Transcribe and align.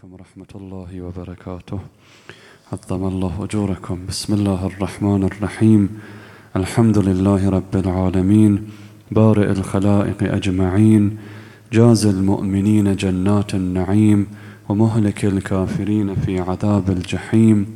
عليكم 0.00 0.12
ورحمة 0.12 0.52
الله 0.54 1.02
وبركاته. 1.02 1.78
عظم 2.72 3.08
الله 3.08 3.44
أجوركم. 3.44 3.98
بسم 4.08 4.34
الله 4.34 4.66
الرحمن 4.66 5.24
الرحيم. 5.24 5.88
الحمد 6.56 6.98
لله 6.98 7.48
رب 7.48 7.76
العالمين. 7.76 8.52
بارئ 9.10 9.50
الخلائق 9.50 10.22
أجمعين. 10.22 11.18
جاز 11.72 12.06
المؤمنين 12.06 12.96
جنات 12.96 13.54
النعيم. 13.54 14.26
ومهلك 14.68 15.24
الكافرين 15.24 16.14
في 16.14 16.40
عذاب 16.40 16.90
الجحيم. 16.90 17.66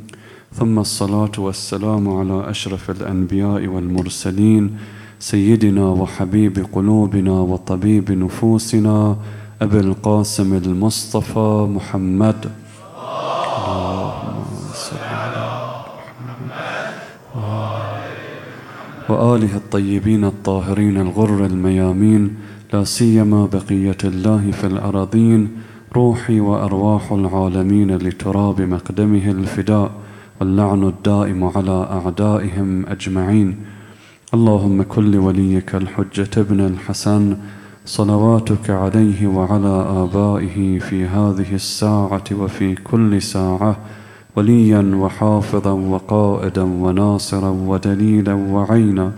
ثم 0.53 0.79
الصلاة 0.79 1.35
والسلام 1.37 2.09
على 2.09 2.49
أشرف 2.49 2.91
الأنبياء 2.91 3.67
والمرسلين. 3.67 4.77
سيدنا 5.19 5.85
وحبيب 5.85 6.65
قلوبنا 6.73 7.31
وطبيب 7.31 8.11
نفوسنا. 8.11 9.17
أبي 9.61 9.79
القاسم 9.79 10.53
المصطفى 10.53 11.67
محمد. 11.69 12.51
اللهم 13.57 14.43
صل 14.73 14.97
على 14.97 15.45
وآله 19.09 19.55
الطيبين 19.55 20.25
الطاهرين 20.25 20.97
الغر 20.97 21.45
الميامين 21.45 22.35
لا 22.73 22.83
سيما 22.83 23.45
بقية 23.45 23.97
الله 24.03 24.51
في 24.51 24.67
الأراضين 24.67 25.51
روحي 25.95 26.39
وأرواح 26.39 27.11
العالمين 27.11 27.97
لتراب 27.97 28.61
مقدمه 28.61 29.31
الفداء 29.31 29.91
واللعن 30.41 30.83
الدائم 30.83 31.43
على 31.43 31.87
أعدائهم 31.91 32.85
أجمعين. 32.85 33.57
اللهم 34.33 34.81
كل 34.83 35.17
وليك 35.17 35.75
الحجة 35.75 36.29
ابن 36.37 36.59
الحسن 36.59 37.37
صلواتك 37.85 38.69
عليه 38.69 39.27
وعلى 39.27 39.85
آبائه 40.03 40.79
في 40.79 41.05
هذه 41.05 41.55
الساعة 41.55 42.23
وفي 42.31 42.75
كل 42.75 43.21
ساعة 43.21 43.77
وليا 44.35 44.95
وحافظا 44.95 45.71
وقائدا 45.71 46.63
وناصرا 46.63 47.49
ودليلا 47.49 48.33
وعينا 48.33 49.11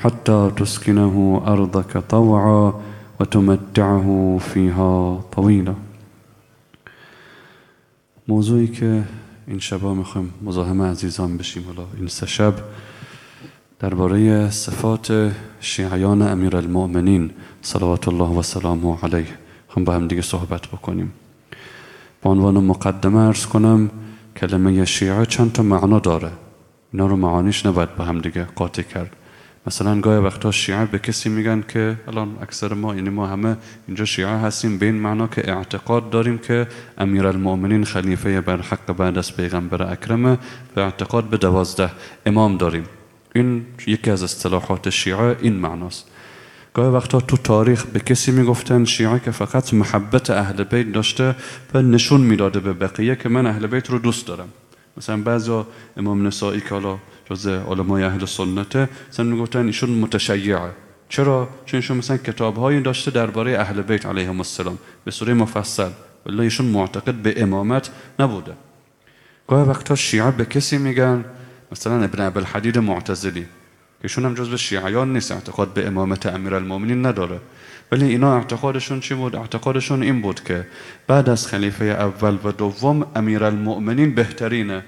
حتى 0.00 0.50
تسكنه 0.56 1.42
أرضك 1.46 1.98
طوعا 1.98 2.74
وتمتعه 3.20 4.38
فيها 4.40 5.20
طويلا. 5.36 5.74
موضوعی 8.28 8.66
که 8.66 9.02
این 9.46 9.58
شبا 9.58 9.94
میخوایم 9.94 10.82
عزیزان 10.82 11.36
بشیم 11.36 11.64
حالا 11.66 11.88
این 11.98 12.08
سه 12.08 12.26
شب 12.26 12.54
درباره 13.80 14.50
صفات 14.50 15.32
شیعیان 15.60 16.22
امیر 16.22 16.56
المؤمنین 16.56 17.30
صلوات 17.62 18.08
الله 18.08 18.38
و 18.38 18.42
سلامه 18.42 18.98
علیه. 19.02 19.34
هم 19.76 19.84
با 19.84 19.92
هم 19.92 20.08
دیگه 20.08 20.22
صحبت 20.22 20.66
بکنیم. 20.66 21.12
با 22.22 22.30
عنوان 22.30 22.64
مقدمه 22.64 23.16
ارز 23.16 23.46
کنم 23.46 23.90
کلمه 24.36 24.84
شیعه 24.84 25.26
چند 25.26 25.52
تا 25.52 25.62
معنا 25.62 25.98
داره. 25.98 26.30
اینا 26.92 27.06
رو 27.06 27.16
معانیش 27.16 27.66
نباید 27.66 27.96
با 27.96 28.04
هم 28.04 28.18
دیگه 28.18 28.44
قاطع 28.44 28.82
کرد. 28.82 29.16
مثلا 29.66 30.00
گاهی 30.00 30.18
وقتا 30.18 30.50
شیعه 30.50 30.84
به 30.84 30.98
کسی 30.98 31.28
میگن 31.28 31.64
که 31.68 31.96
الان 32.08 32.36
اکثر 32.42 32.74
ما 32.74 32.94
یعنی 32.94 33.10
ما 33.10 33.26
همه 33.26 33.56
اینجا 33.86 34.04
شیعه 34.04 34.28
هستیم 34.28 34.78
به 34.78 34.86
این 34.86 34.94
معنا 34.94 35.26
که 35.26 35.56
اعتقاد 35.56 36.10
داریم 36.10 36.38
که 36.38 36.66
امیر 36.98 37.26
المؤمنین 37.26 37.84
خلیفه 37.84 38.40
بر 38.40 38.60
حق 38.60 38.92
بعد 38.92 39.18
از 39.18 39.36
پیغمبر 39.36 39.92
اکرمه 39.92 40.38
و 40.76 40.80
اعتقاد 40.80 41.24
به 41.24 41.36
دوازده 41.36 41.90
امام 42.26 42.56
داریم. 42.56 42.84
این 43.34 43.66
یکی 43.86 44.10
از 44.10 44.22
اصطلاحات 44.22 44.90
شیعه 44.90 45.36
این 45.40 45.52
معناست. 45.52 46.06
گاهی 46.74 46.90
وقتا 46.90 47.20
تو 47.20 47.36
تاریخ 47.36 47.84
به 47.84 48.00
کسی 48.00 48.32
می‌گفتن 48.32 48.84
شیعه 48.84 49.20
که 49.24 49.30
فقط 49.30 49.74
محبت 49.74 50.30
اهل 50.30 50.64
بیت 50.64 50.92
داشته 50.92 51.36
و 51.74 51.82
نشون 51.82 52.20
می‌داده 52.20 52.60
به 52.60 52.72
بقیه 52.72 53.16
که 53.16 53.28
من 53.28 53.46
اهل 53.46 53.66
بیت 53.66 53.90
رو 53.90 53.98
دوست 53.98 54.26
دارم. 54.26 54.48
مثلا 54.96 55.16
بعضا 55.16 55.66
امام 55.96 56.26
نسائی 56.26 56.60
که 56.60 56.68
حالا 56.68 56.98
جز 57.30 57.46
علمای 57.46 58.02
اهل 58.02 58.24
سنته 58.24 58.88
مثلا 59.10 59.26
می‌گفتن 59.26 59.66
ایشون 59.66 59.90
متشیعه. 59.90 60.70
چرا؟ 61.08 61.48
چون 61.66 61.78
ایشون 61.78 61.96
مثلا 61.96 62.16
کتابهایی 62.16 62.80
داشته 62.80 63.10
درباره 63.10 63.58
اهل 63.58 63.82
بیت 63.82 64.06
علیهم 64.06 64.38
السلام. 64.38 64.78
به 65.04 65.10
صورت 65.10 65.36
مفصل. 65.36 65.90
ولی 66.26 66.40
ایشون 66.40 66.66
معتقد 66.66 67.14
به 67.14 67.42
امامت 67.42 67.90
نبوده. 68.18 68.52
گاهی 69.48 69.68
وقتا 69.68 69.94
شیعه 69.94 70.30
به 70.30 70.44
کسی 70.44 70.78
میگن 70.78 71.24
مثلا 71.72 72.04
ابن 72.04 72.24
ابل 72.24 72.44
حدید 72.44 72.78
معتزلی 72.78 73.46
ایشون 74.02 74.24
هم 74.24 74.34
جزو 74.34 74.56
شیعیان 74.56 75.12
نیست 75.12 75.32
اعتقاد 75.32 75.74
به 75.74 75.86
امامت 75.86 76.26
امیرالمومنین 76.26 77.06
نداره. 77.06 77.40
ولی 77.92 78.04
اینا 78.04 78.36
اعتقادشون 78.36 79.00
چی 79.00 79.14
بود؟ 79.14 79.36
اعتقادشون 79.36 80.02
این 80.02 80.22
بود 80.22 80.44
که 80.44 80.66
بعد 81.06 81.28
از 81.28 81.46
خلیفه 81.46 81.84
اول 81.84 82.38
و 82.44 82.52
دوم 82.52 83.06
امیرالمؤمنین 83.16 84.14
بهترینه. 84.14 84.84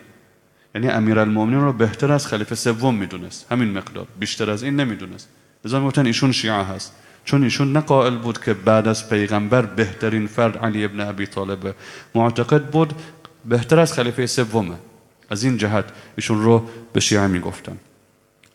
یعنی 0.74 0.88
امیرالمؤمنین 0.88 1.60
رو 1.60 1.72
بهتر 1.72 2.12
از 2.12 2.26
خلیفه 2.26 2.54
سوم 2.54 2.94
می‌دونست. 2.94 3.46
همین 3.52 3.70
مقدار. 3.78 4.06
بیشتر 4.20 4.50
از 4.50 4.62
این 4.62 4.76
نمی‌دونست. 4.76 5.28
لذا 5.64 5.80
می‌گفتن 5.80 6.06
ایشون 6.06 6.32
شیعه 6.32 6.64
هست. 6.64 6.94
چون 7.24 7.44
ایشون 7.44 7.72
نه 7.72 7.80
قائل 7.80 8.16
بود 8.16 8.44
که 8.44 8.54
بعد 8.54 8.88
از 8.88 9.08
پیغمبر 9.08 9.62
بهترین 9.62 10.26
فرد 10.26 10.58
علی 10.58 10.84
ابن 10.84 11.00
ابی 11.00 11.26
طالبه 11.26 11.74
معتقد 12.14 12.64
بود 12.64 12.92
بهتر 13.44 13.80
از 13.80 13.92
خلیفه 13.92 14.26
سومه. 14.26 14.76
از 15.32 15.44
این 15.44 15.56
جهت 15.56 15.84
ایشون 16.16 16.42
رو 16.42 16.62
به 16.92 17.00
شیعه 17.00 17.26
می‌گفتن. 17.26 17.76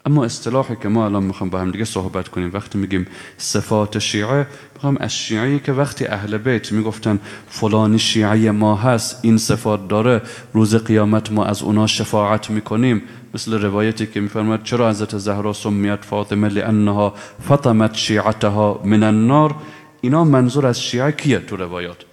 اما 0.05 0.25
اصطلاحی 0.25 0.75
که 0.75 0.89
ما 0.89 1.05
الان 1.05 1.23
می‌خوام 1.23 1.49
با 1.49 1.59
هم 1.59 1.71
دیگه 1.71 1.85
صحبت 1.85 2.27
کنیم 2.27 2.51
وقتی 2.53 2.77
میگیم 2.77 3.07
صفات 3.37 3.99
شیعه 3.99 4.47
می‌خوام 4.73 4.97
از 4.99 5.15
شیعه 5.15 5.59
که 5.59 5.71
وقتی 5.71 6.05
اهل 6.05 6.37
بیت 6.37 6.71
می‌گفتن 6.71 7.19
فلانی 7.49 7.99
شیعه 7.99 8.51
ما 8.51 8.75
هست 8.75 9.19
این 9.21 9.37
صفات 9.37 9.87
داره 9.87 10.21
روز 10.53 10.75
قیامت 10.75 11.31
ما 11.31 11.45
از 11.45 11.61
اونا 11.61 11.87
شفاعت 11.87 12.49
می‌کنیم 12.49 13.01
مثل 13.33 13.61
روایتی 13.61 14.07
که 14.07 14.19
میفرماد 14.19 14.63
چرا 14.63 14.89
حضرت 14.89 15.17
زهرا 15.17 15.53
سمیت 15.53 16.05
فاطمه 16.05 16.47
لانها 16.47 17.13
فطمت 17.47 17.95
شیعتها 17.95 18.81
من 18.85 19.03
النار؟ 19.03 19.55
اینا 20.01 20.23
منظور 20.23 20.65
از 20.65 20.81
شیعه 20.81 21.11
کیه 21.11 21.39
تو 21.39 21.57
روایات؟ 21.57 22.06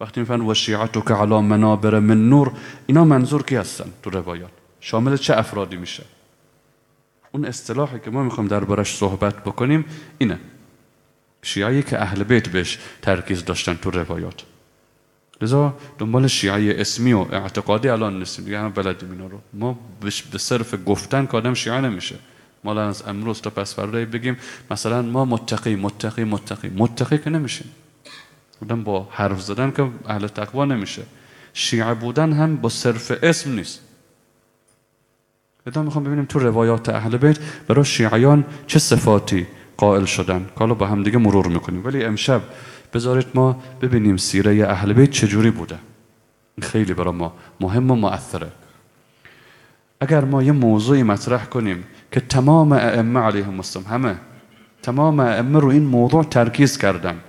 وقتی 0.00 0.20
میفرماد 0.20 0.48
و 0.48 0.54
شیعتو 0.54 1.00
که 1.00 1.14
علا 1.14 1.40
منابر 1.40 1.98
من 1.98 2.28
نور 2.28 2.52
اینا 2.86 3.04
منظور 3.04 3.42
کی 3.42 3.56
هستن 3.56 3.92
تو 4.02 4.10
روایات؟ 4.10 4.50
شامل 4.80 5.16
چه 5.16 5.38
افرادی 5.38 5.76
میشه؟ 5.76 6.04
اون 7.32 7.44
اصطلاحی 7.44 7.98
که 8.04 8.10
ما 8.10 8.22
می‌خوایم 8.22 8.48
دربارش 8.48 8.96
صحبت 8.96 9.44
بکنیم 9.44 9.84
اینه. 10.18 10.38
شیعی 11.42 11.82
که 11.82 12.02
اهل 12.02 12.22
بیت 12.22 12.48
بهش 12.48 12.78
ترکیز 13.02 13.44
داشتن 13.44 13.74
تو 13.74 13.90
روایات. 13.90 14.44
لذا 15.40 15.74
دنبال 15.98 16.26
شیعی 16.26 16.72
اسمی 16.72 17.12
و 17.12 17.18
اعتقادی 17.18 17.88
الان 17.88 18.18
نیستیم. 18.18 18.44
دیگه 18.44 18.58
هم 18.58 18.70
بلدیم 18.70 19.10
اینا 19.10 19.26
رو. 19.26 19.40
ما 19.52 19.78
به 20.32 20.38
صرف 20.38 20.74
گفتن 20.86 21.26
که 21.26 21.36
آدم 21.36 21.54
شیعه 21.54 21.80
نمیشه. 21.80 22.16
ما 22.64 22.80
از 22.80 23.02
امروز 23.06 23.40
تا 23.40 23.50
پس 23.50 23.78
بگیم 23.78 24.36
مثلا 24.70 25.02
ما 25.02 25.24
متقی 25.24 25.74
متقی 25.74 26.24
متقی. 26.24 26.68
متقی 26.68 27.18
که 27.18 27.30
نمیشیم. 27.30 27.70
بودن 28.60 28.84
با 28.84 29.08
حرف 29.10 29.40
زدن 29.40 29.70
که 29.70 29.88
اهل 30.08 30.26
تقوا 30.26 30.64
نمیشه. 30.64 31.02
شیعه 31.52 31.94
بودن 31.94 32.32
هم 32.32 32.56
با 32.56 32.68
صرف 32.68 33.12
اسم 33.22 33.54
نیست. 33.54 33.80
لذا 35.66 35.82
می‌خوام 35.82 36.04
ببینیم 36.04 36.24
تو 36.24 36.38
روایات 36.38 36.88
اهل 36.88 37.16
بیت 37.16 37.38
برای 37.68 37.84
شیعیان 37.84 38.44
چه 38.66 38.78
صفاتی 38.78 39.46
قائل 39.76 40.04
شدن. 40.04 40.44
که 40.44 40.58
حالا 40.58 40.74
با 40.74 40.86
هم 40.86 41.02
دیگه 41.02 41.18
مرور 41.18 41.46
می‌کنیم. 41.46 41.86
ولی 41.86 42.04
امشب 42.04 42.42
بذارید 42.94 43.26
ما 43.34 43.62
ببینیم 43.82 44.16
سیره 44.16 44.68
اهل 44.68 44.92
بیت 44.92 45.10
چجوری 45.10 45.50
بوده. 45.50 45.78
خیلی 46.62 46.94
برای 46.94 47.14
ما 47.14 47.32
مهم 47.60 47.90
و 47.90 47.94
مؤثره. 47.94 48.48
اگر 50.00 50.24
ما 50.24 50.42
یه 50.42 50.52
موضوعی 50.52 51.02
مطرح 51.02 51.44
کنیم 51.44 51.84
که 52.12 52.20
تمام 52.20 52.72
ائمه 52.72 53.20
علیهم 53.20 53.56
السلام 53.56 53.84
همه 53.86 54.16
تمام 54.82 55.20
ائمه 55.20 55.60
رو 55.60 55.68
این 55.68 55.84
موضوع 55.84 56.24
ترکیز 56.24 56.78
کردن. 56.78 57.20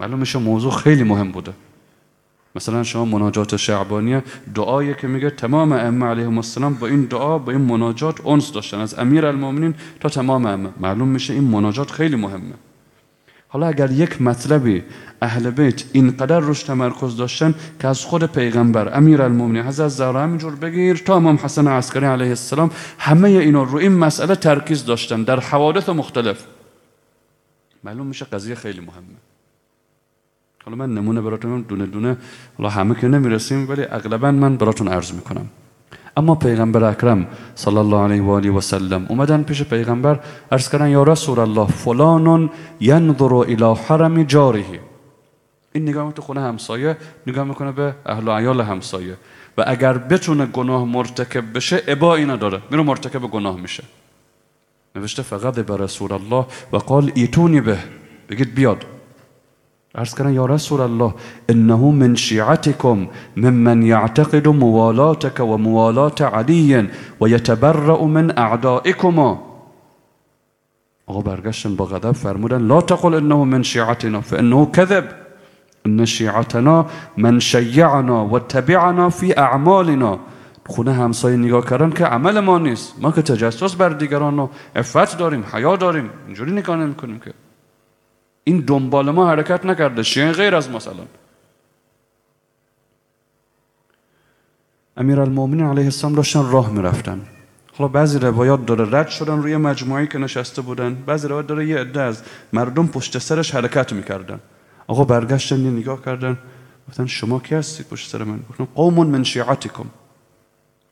معلوم 0.00 0.18
میشه 0.18 0.38
موضوع 0.38 0.72
خیلی 0.72 1.02
مهم 1.02 1.32
بوده. 1.32 1.52
مثلا 2.54 2.82
شما 2.82 3.04
مناجات 3.04 3.56
شعبانیه 3.56 4.22
دعایی 4.54 4.94
که 4.94 5.06
میگه 5.06 5.30
تمام 5.30 5.72
ائمه 5.72 6.06
علیهم 6.06 6.36
السلام 6.36 6.74
با 6.74 6.86
این 6.86 7.04
دعا 7.04 7.38
با 7.38 7.52
این 7.52 7.60
مناجات 7.60 8.26
انس 8.26 8.52
داشتن. 8.52 8.78
از 8.78 8.98
امیر 8.98 9.26
المؤمنین 9.26 9.74
تا 10.00 10.08
تمام 10.08 10.46
ائمه. 10.46 10.68
معلوم 10.80 11.08
میشه 11.08 11.34
این 11.34 11.44
مناجات 11.44 11.90
خیلی 11.90 12.16
مهمه. 12.16 12.54
حالا 13.48 13.66
اگر 13.66 13.90
یک 13.90 14.22
مطلبی 14.22 14.82
اهل 15.22 15.50
بیت 15.50 15.84
اینقدر 15.92 16.40
روش 16.40 16.62
تمرکز 16.62 17.16
داشتن 17.16 17.54
که 17.80 17.88
از 17.88 18.04
خود 18.04 18.24
پیغمبر 18.24 18.96
امیر 18.96 19.22
المومنین 19.22 19.62
حضرت 19.62 19.88
زهرا 19.88 20.22
همینجور 20.22 20.54
بگیر 20.54 20.96
تا 20.96 21.16
امام 21.16 21.36
حسن 21.42 21.68
عسکری 21.68 22.06
علیه 22.06 22.28
السلام 22.28 22.70
همه 22.98 23.28
اینا 23.28 23.62
رو 23.62 23.76
این 23.76 23.92
مسئله 23.92 24.34
ترکیز 24.34 24.84
داشتن 24.84 25.22
در 25.22 25.40
حوادث 25.40 25.88
مختلف. 25.88 26.44
معلوم 27.84 28.06
میشه 28.06 28.24
قضیه 28.24 28.54
خیلی 28.54 28.80
مهمه. 28.80 29.27
حالا 30.68 30.86
من 30.86 30.94
نمونه 30.94 31.20
براتون 31.20 31.60
دونه 31.60 31.86
دونه. 31.86 32.16
حالا 32.58 32.70
همه 32.70 32.94
که 32.94 33.08
نمی‌رسیم 33.08 33.70
ولی 33.70 33.82
اغلبا 33.82 34.30
من 34.30 34.56
براتون 34.56 34.88
عرض 34.88 35.12
می‌کنم. 35.12 35.46
اما 36.16 36.34
پیغمبر 36.34 36.84
اکرم 36.84 37.26
صلی 37.54 37.76
الله 37.76 37.96
علیه 37.96 38.22
و 38.22 38.30
آله 38.30 38.50
و 38.50 38.60
سلم 38.60 39.06
اومدن 39.08 39.42
پیش 39.42 39.62
پیغمبر 39.62 40.20
عرض 40.52 40.68
کردن 40.68 40.88
یا 40.88 41.02
رسول 41.02 41.38
الله 41.38 41.66
فلان 41.66 42.50
ینظر 42.80 43.34
الى 43.34 43.74
حرم 43.88 44.22
جاره 44.22 44.64
این 45.72 45.88
نگاه 45.88 46.12
تو 46.12 46.22
خونه 46.22 46.40
همسایه 46.40 46.96
نگاه 47.26 47.44
می‌کنه 47.44 47.72
به 47.72 47.94
اهل 48.06 48.28
و 48.28 48.32
عیال 48.32 48.60
همسایه. 48.60 49.16
و 49.58 49.64
اگر 49.66 49.98
بتونه 49.98 50.46
گناه 50.46 50.84
مرتکب 50.84 51.56
بشه 51.56 51.82
ابا 51.88 52.16
اینا 52.16 52.36
داره 52.36 52.60
میره 52.70 52.82
مرتکب 52.82 53.20
گناه 53.20 53.60
میشه. 53.60 53.84
نوشته 54.96 55.22
فقط 55.22 55.58
به 55.58 55.76
رسول 55.76 56.12
الله 56.12 56.46
و 56.72 56.76
قال 56.76 57.12
ایتونی 57.14 57.60
به. 57.60 57.78
بگید 58.28 58.54
بیاد. 58.54 58.84
عرض 59.94 60.14
کردن 60.14 60.32
یا 60.32 60.46
رسول 60.46 60.80
الله 60.80 61.14
إنه 61.50 61.90
من 61.90 62.14
شیعتکم 62.14 63.06
ممن 63.36 63.82
یعتقد 63.82 64.48
موالاتك 64.48 65.40
و 65.40 65.56
موالات 65.56 66.22
علی 66.22 66.88
و 67.20 67.28
یتبرأ 67.28 68.04
من 68.04 68.38
اعدائکما 68.38 69.48
آقا 71.06 71.20
برگشتن 71.20 71.76
با 71.76 71.84
غضب 71.84 72.12
فرمودن 72.12 72.66
لا 72.66 72.80
تقل 72.80 73.14
إنه 73.14 73.44
من 73.44 73.62
شیعتنا 73.62 74.20
فإنه 74.20 74.66
کذب 74.66 75.04
إن 75.86 76.04
شیعتنا 76.04 76.86
من 77.16 77.40
شیعنا 77.40 78.26
و 78.26 78.38
تبعنا 78.38 79.08
فی 79.08 79.32
أعمالنا. 79.32 80.18
خونه 80.66 80.92
همسایه 80.92 81.36
نگاه 81.36 81.64
کردن 81.64 81.90
که 81.90 82.04
عمل 82.04 82.40
ما 82.40 82.58
نیست. 82.58 82.94
ما 83.00 83.12
که 83.12 83.22
تجسس 83.22 83.74
بر 83.74 83.88
دیگران 83.88 84.38
و 84.38 84.48
افت 84.76 85.18
داریم 85.18 85.44
حیا 85.52 85.76
داریم 85.76 86.10
اینجوری 86.26 86.52
نگاه 86.52 86.76
نمی 86.76 86.94
کنیم 86.94 87.18
که. 87.18 87.47
این 88.48 88.60
دنبال 88.60 89.10
ما 89.10 89.28
حرکت 89.28 89.66
نکرده 89.66 90.02
شیعه 90.02 90.32
غیر 90.32 90.54
از 90.56 90.70
مثلا. 90.70 91.04
امیر 94.96 95.20
المومنین 95.20 95.66
علیه 95.66 95.84
السلام 95.84 96.14
داشتن 96.14 96.50
راه 96.50 96.70
می‌رفتن. 96.70 97.26
حالا 97.72 97.88
بعضی 97.88 98.18
روایات 98.18 98.66
داره 98.66 98.98
رد 98.98 99.08
شدن 99.08 99.42
روی 99.42 99.56
مجموعی 99.56 100.06
که 100.06 100.18
نشسته 100.18 100.62
بودن. 100.62 100.94
بعضی 100.94 101.28
روایات 101.28 101.46
داره 101.46 101.66
یه 101.66 101.78
عده 101.78 102.00
از 102.00 102.22
مردم 102.52 102.86
پشت 102.86 103.18
سرش 103.18 103.54
حرکت 103.54 103.92
می‌کردن. 103.92 104.40
آقا 104.86 105.04
برگشتن 105.04 105.60
یه 105.60 105.70
نگاه 105.70 106.04
کردن. 106.04 106.38
گفتن 106.88 107.06
شما 107.06 107.40
کی 107.40 107.54
هستید 107.54 107.88
پشت 107.88 108.10
سر 108.10 108.24
من؟ 108.24 108.40
گفتن 108.50 108.64
قوم 108.64 109.06
من 109.06 109.24
شیعتکم. 109.24 109.86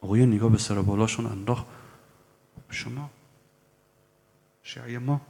آقا 0.00 0.16
یه 0.16 0.26
نگاه 0.26 0.50
به 0.52 0.58
سر 0.58 0.82
بالاشون 0.82 1.26
انداخت. 1.26 1.64
شما؟ 2.70 3.10
شیعه 4.62 4.98
ما؟ 4.98 5.20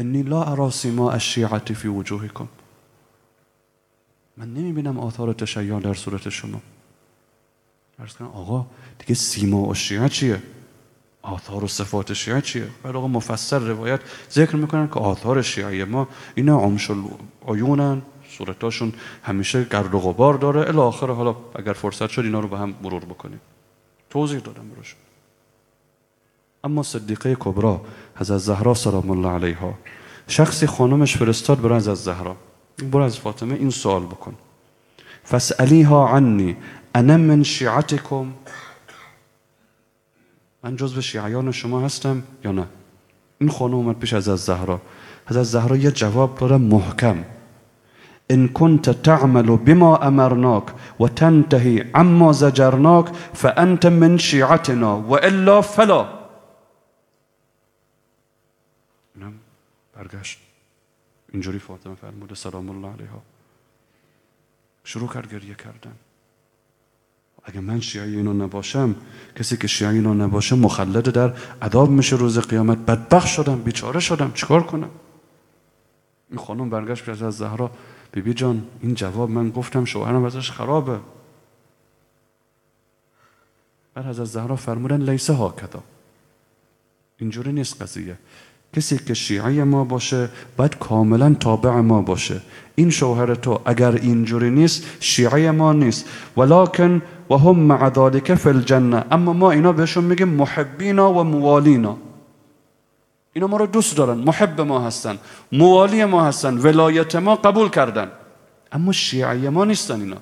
انی 0.00 0.22
لا 0.22 0.44
ارا 0.44 0.70
سیما 0.70 1.12
الشیعه 1.12 1.58
فی 1.58 1.88
وجوهکم 1.88 2.48
من 4.36 4.54
نمی‌بینم 4.54 4.98
آثار 4.98 5.32
تشیع 5.32 5.80
در 5.80 5.94
صورت 5.94 6.28
شما. 6.28 6.60
ارز 7.98 8.14
کنم 8.14 8.28
آقا 8.28 8.66
دیگه 8.98 9.14
سیما 9.14 9.62
و 9.62 9.74
شیعه 9.74 10.08
چیه؟ 10.08 10.42
آثار 11.22 11.64
و 11.64 11.68
صفات 11.68 12.12
شیعه 12.12 12.40
چیه؟ 12.40 12.68
بعد 12.82 12.96
آقا 12.96 13.08
مفسر 13.08 13.58
روایت 13.58 14.00
ذکر 14.30 14.56
می‌کنن 14.56 14.88
که 14.88 14.94
آثار 14.94 15.42
شیعه 15.42 15.84
ما 15.84 16.08
اینا 16.34 16.58
عمش 16.58 16.90
عیونن 17.48 18.02
صورتاشون 18.28 18.92
همیشه 19.22 19.64
گرد 19.64 19.94
و 19.94 19.98
غبار 19.98 20.34
داره 20.34 20.60
الی 20.60 21.14
حالا 21.14 21.36
اگر 21.54 21.72
فرصت 21.72 22.10
شد 22.10 22.22
اینا 22.22 22.40
رو 22.40 22.48
به 22.48 22.58
هم 22.58 22.74
مرور 22.82 23.04
بکنیم. 23.04 23.40
توضیح 24.10 24.38
دادم 24.38 24.68
براشون 24.68 24.98
اما 26.64 26.82
صدیقه 26.82 27.36
کبرا 27.40 27.80
حضرت 28.16 28.38
زهرا 28.38 28.74
سلام 28.74 29.10
الله 29.10 29.28
علیها. 29.28 29.74
شخصی 30.28 30.66
خانمش 30.66 31.16
فرستاد 31.16 31.60
برای 31.60 31.76
از 31.76 31.84
زهرا 31.84 32.36
برو 32.92 33.02
از 33.02 33.18
فاطمه 33.18 33.54
این 33.54 33.70
سوال 33.70 34.02
بکن. 34.02 34.34
فسألیها 35.30 36.08
عنی 36.08 36.56
انا 36.94 37.16
من 37.16 37.42
شیعتکم؟ 37.42 38.26
من 40.64 40.76
جزو 40.76 41.00
شیعیان 41.00 41.52
شما 41.52 41.80
هستم 41.80 42.22
یا 42.44 42.52
نه؟ 42.52 42.66
این 43.38 43.50
خانم 43.50 43.74
اومد 43.74 43.98
پیش 43.98 44.12
از 44.12 44.24
زهرا 44.24 44.80
حضرت 45.26 45.42
زهرا 45.42 45.76
یه 45.76 45.90
جواب 45.90 46.38
داره 46.38 46.56
محکم. 46.56 47.24
ان 48.30 48.48
كنت 48.48 48.90
تعمل 48.90 49.56
بما 49.56 49.96
امرناك 49.96 50.64
وتنتهي 51.00 51.84
عما 51.94 52.32
زجرناك 52.32 53.08
فانت 53.34 53.86
من 53.86 54.18
شيعتنا 54.18 54.96
والا 55.08 55.60
فلا. 55.60 56.19
برگشت. 60.00 60.38
اینجوری 61.32 61.58
فاطمه 61.58 61.94
فرموده 61.94 62.34
سلام 62.34 62.70
الله 62.70 62.92
علیها. 62.92 63.22
شروع 64.84 65.08
کرد 65.08 65.32
گریه 65.32 65.54
کردن. 65.54 65.94
اگه 67.44 67.60
من 67.60 67.80
شیعه 67.80 68.06
اینو 68.06 68.32
نباشم 68.32 68.94
کسی 69.36 69.56
که 69.56 69.66
شیعه 69.66 69.90
اینو 69.90 70.14
نباشه 70.14 70.56
مخلد 70.56 71.08
در 71.10 71.34
عذاب 71.62 71.90
میشه 71.90 72.16
روز 72.16 72.38
قیامت. 72.38 72.78
بدبخت 72.78 73.26
شدم 73.26 73.62
بیچاره 73.62 74.00
شدم. 74.00 74.32
چیکار 74.32 74.62
کنم؟ 74.62 74.90
این 76.30 76.38
خانم 76.38 76.70
برگشت 76.70 77.04
پیش 77.04 77.22
از 77.22 77.36
زهرا. 77.36 77.70
بیبی 78.12 78.34
جان 78.34 78.68
این 78.80 78.94
جواب 78.94 79.30
من 79.30 79.50
گفتم 79.50 79.84
شوهرم 79.84 80.24
ازش 80.24 80.50
خرابه. 80.50 81.00
بعد 83.94 84.06
از 84.06 84.16
زهرا 84.16 84.56
فرمودن 84.56 85.02
لیسه 85.02 85.32
ها 85.32 85.50
کدا 85.50 85.82
اینجوری 87.18 87.52
نیست 87.52 87.82
قضیه. 87.82 88.18
کسی 88.76 88.98
که 88.98 89.14
شیعه 89.14 89.64
ما 89.64 89.84
باشه 89.84 90.28
باید 90.56 90.78
کاملا 90.78 91.34
تابع 91.40 91.70
ما 91.70 92.02
باشه. 92.02 92.40
این 92.74 92.90
شوهر 92.90 93.34
تو 93.34 93.60
اگر 93.64 93.92
اینجوری 93.92 94.50
نیست 94.50 94.84
شیعه 95.00 95.50
ما 95.50 95.72
نیست. 95.72 96.06
ولکن 96.36 97.02
و 97.30 97.34
هم 97.34 97.58
مع 97.58 97.90
ذلك 97.90 98.34
فی 98.34 98.48
الجنه 98.48 99.04
اما 99.10 99.32
ما 99.32 99.50
اینا 99.50 99.72
بهشون 99.72 100.04
میگیم 100.04 100.28
محبینا 100.28 101.12
و 101.12 101.24
موالینا. 101.24 101.96
اینا 103.32 103.46
ما 103.46 103.56
رو 103.56 103.66
دوست 103.66 103.96
دارن 103.96 104.18
محب 104.18 104.60
ما 104.60 104.80
هستن. 104.86 105.18
موالی 105.52 106.04
ما 106.04 106.24
هستن 106.24 106.58
ولایت 106.58 107.16
ما 107.16 107.34
قبول 107.34 107.68
کردن. 107.68 108.08
اما 108.72 108.92
شیعه 108.92 109.50
ما 109.50 109.64
نیستن 109.64 110.00
اینا. 110.00 110.16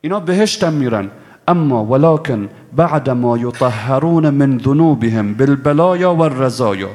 اینا 0.00 0.20
بهشتم 0.20 0.72
میرن. 0.72 1.10
اما 1.48 1.84
ولكن 1.84 2.48
بعد 2.72 3.10
ما 3.10 3.36
يطهرون 3.36 4.30
من 4.30 4.58
ذنوبهم 4.58 5.34
بالبلايا 5.34 6.06
والرزايا 6.06 6.88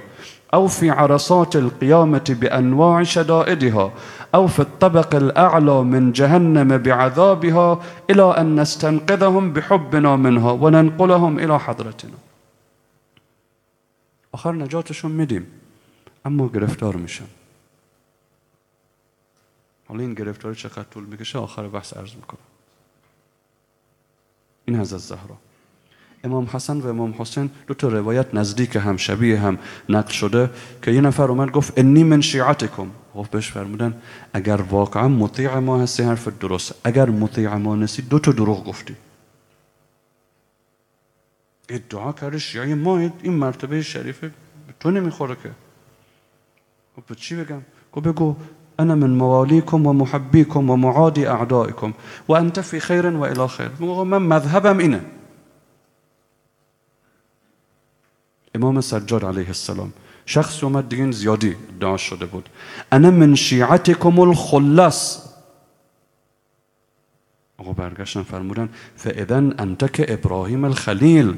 أو 0.53 0.67
في 0.67 0.89
عرصات 0.89 1.55
القيامة 1.55 2.37
بأنواع 2.41 3.03
شدائدها 3.03 3.93
أو 4.35 4.47
في 4.47 4.59
الطبق 4.59 5.15
الأعلى 5.15 5.83
من 5.83 6.11
جهنم 6.11 6.77
بعذابها 6.77 7.79
إلى 8.09 8.23
أن 8.37 8.59
نستنقذهم 8.59 9.53
بحبنا 9.53 10.15
منها 10.15 10.51
وننقلهم 10.51 11.39
إلى 11.39 11.59
حضرتنا. 11.59 12.17
آخر 14.33 14.51
نجاتشون 14.51 15.11
میدیم. 15.11 15.47
اما 16.25 16.47
گرفتار 16.47 16.95
میشن. 16.95 17.27
حالا 19.87 20.01
این 20.01 20.13
گرفتاری 20.13 20.55
چقدر 20.55 20.83
طول 20.83 21.03
می‌کشه؟ 21.03 21.39
آخر 21.39 21.67
بحث 21.67 21.97
عرض 21.97 22.15
می‌کنم. 22.15 22.39
این 24.65 24.79
از 24.79 24.87
زهرا 24.87 25.37
امام 26.23 26.47
حسن 26.53 26.77
و 26.81 26.87
امام 26.87 27.15
حسین 27.17 27.49
دو 27.67 27.73
تا 27.73 27.87
روایت 27.87 28.33
نزدیک 28.33 28.75
هم 28.75 28.97
شبیه 28.97 29.39
هم 29.39 29.57
نقل 29.89 30.11
شده 30.11 30.49
که 30.81 30.91
یه 30.91 31.01
نفر 31.01 31.23
اومد 31.23 31.51
گفت 31.51 31.79
انی 31.79 32.03
من 32.03 32.21
شیعتکم. 32.21 32.87
گفت 33.15 33.31
بهش 33.31 33.51
فرمودن 33.51 33.93
اگر 34.33 34.61
واقعا 34.61 35.07
مطیع 35.07 35.57
ما 35.57 35.81
هستی 35.81 36.03
حرف 36.03 36.27
درست. 36.27 36.75
اگر 36.83 37.09
مطیع 37.09 37.55
ما 37.55 37.75
نسی 37.75 38.01
دو 38.01 38.19
تا 38.19 38.31
دروغ 38.31 38.65
گفتی. 38.65 38.95
ادعا 41.69 42.11
کرده 42.11 42.37
شیعه 42.39 42.75
ما 42.75 42.97
این 43.21 43.33
مرتبه 43.33 43.81
شریفه 43.81 44.31
تو 44.79 44.91
نمی‌خوره 44.91 45.35
که. 45.43 45.51
خب 46.95 47.15
چی 47.15 47.35
بگم؟ 47.35 47.61
گفت 47.93 48.07
بگو 48.07 48.35
انا 48.79 48.95
من 48.95 49.09
موالیکم 49.09 49.87
و 49.87 49.93
محبیکم 49.93 50.69
و 50.69 50.75
معادی 50.75 51.25
اعدائکم 51.25 51.93
و 52.27 52.33
انت 52.33 52.61
فی 52.61 52.79
خیر 52.79 53.07
و 53.07 53.21
الی 53.21 53.47
خیر. 53.47 53.69
من 54.03 54.21
مذهبم 54.21 54.77
اینه. 54.77 55.01
امام 58.55 58.81
سجاد 58.81 59.25
علیه 59.25 59.47
السلام. 59.47 59.93
شخص 60.25 60.63
اومد 60.63 60.89
دیگه 60.89 61.11
زیادی 61.11 61.55
ادعا 61.77 61.97
شده 61.97 62.25
بود. 62.25 62.49
انا 62.91 63.11
من 63.11 63.35
شیعتکم 63.35 64.19
الخلص 64.19 65.17
آقا 67.57 67.73
برگشتن 67.73 68.23
فرمودن 68.23 68.69
فاذن 68.95 69.53
انت 69.59 69.93
که 69.93 70.13
ابراهیم 70.13 70.63
الخلیل. 70.63 71.37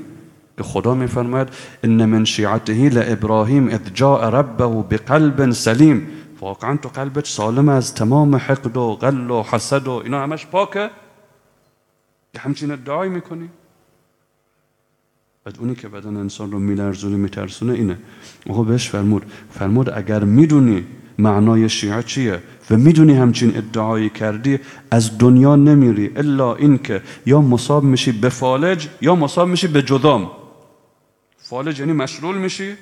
که 0.58 0.64
خدا 0.64 0.94
میفرماید 0.94 1.50
ان 1.84 2.06
من 2.06 2.26
شیعته 2.26 2.90
لابراهیم 2.90 3.68
اذ 3.68 3.90
جاء 3.94 4.30
ربه 4.30 4.66
بقلب 4.66 5.52
سلیم. 5.52 6.08
واقعا 6.42 6.78
تو 6.78 6.90
قلبت 6.90 7.26
سالم 7.26 7.70
از 7.70 7.96
تمام 7.96 8.36
حقد 8.36 8.78
و 8.78 8.96
غل 8.96 9.32
و 9.32 9.44
حسد 9.44 9.88
و 9.88 9.92
اینا 9.92 10.24
همش 10.24 10.48
پاکه. 10.48 10.90
همچین 12.40 12.72
ادعای 12.72 13.10
می‌کنی؟ 13.10 13.50
بعد 15.46 15.56
اونی 15.60 15.76
که 15.76 15.88
بدن 15.88 16.18
انسان 16.18 16.52
رو 16.52 16.60
میلرزونه 16.60 17.16
میترسونه 17.16 17.74
اینه. 17.74 17.98
آقا 18.50 18.64
بهش 18.64 18.90
فرمود. 18.90 19.26
فرمود 19.52 19.90
اگر 19.90 20.24
می‌دونی 20.24 20.86
معنای 21.18 21.70
شیعه 21.70 22.04
چیه 22.04 22.40
و 22.70 22.78
می‌دونی 22.78 23.14
همچین 23.14 23.58
ادعایی 23.58 24.10
کردی 24.10 24.60
از 24.92 25.18
دنیا 25.18 25.56
نمیری 25.56 26.12
الا 26.16 26.56
اینکه 26.56 27.02
یا 27.26 27.42
مصاب 27.42 27.84
میشی 27.84 28.12
به 28.12 28.30
فالج 28.30 28.88
یا 29.02 29.16
مصاب 29.16 29.48
میشی 29.48 29.68
به 29.68 29.82
جدام. 29.82 30.32
فالج 31.38 31.80
یعنی 31.80 31.94
مشلول 31.94 32.38
میشی 32.38 32.74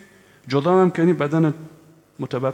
جدام 0.48 0.82
هم 0.82 0.92
که 0.92 1.02
یعنی 1.02 1.14
بدن 1.14 1.54
متبق 2.20 2.54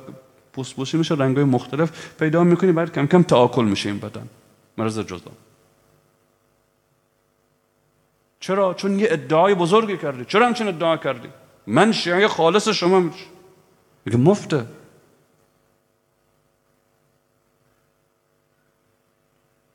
پوست 0.54 0.76
بوشی 0.76 0.98
میشه 0.98 1.16
رنگای 1.16 1.44
مختلف 1.44 1.92
پیدا 2.20 2.44
می‌کنی 2.44 2.72
بعد 2.72 2.94
کم 2.94 3.08
کم 3.08 3.24
تعاکل 3.24 3.66
میشه 3.66 3.90
این 3.90 4.00
بدن. 4.00 4.28
مرض 4.78 5.00
جذام 5.00 5.34
چرا؟ 8.40 8.74
چون 8.74 9.00
یه 9.00 9.08
ادعای 9.12 9.56
بزرگی 9.56 9.98
کردی. 9.98 10.26
چرا 10.26 10.48
همچین 10.48 10.68
ادعا 10.68 10.98
کردی؟ 10.98 11.30
من 11.68 11.92
شیعه 11.92 12.28
خالص 12.28 12.68
شما 12.70 13.00
میشه 13.00 13.26
میگه 14.06 14.18
مفته. 14.18 14.66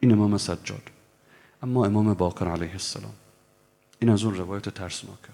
این 0.01 0.13
امام 0.13 0.39
سجاد. 0.39 0.91
اما 1.63 1.87
امام 1.87 2.15
باقر 2.15 2.49
علیه 2.49 2.73
السلام. 2.73 3.15
این 4.03 4.11
از 4.11 4.25
اون 4.25 4.35
روایت 4.35 4.69
ترسناکه 4.69 5.29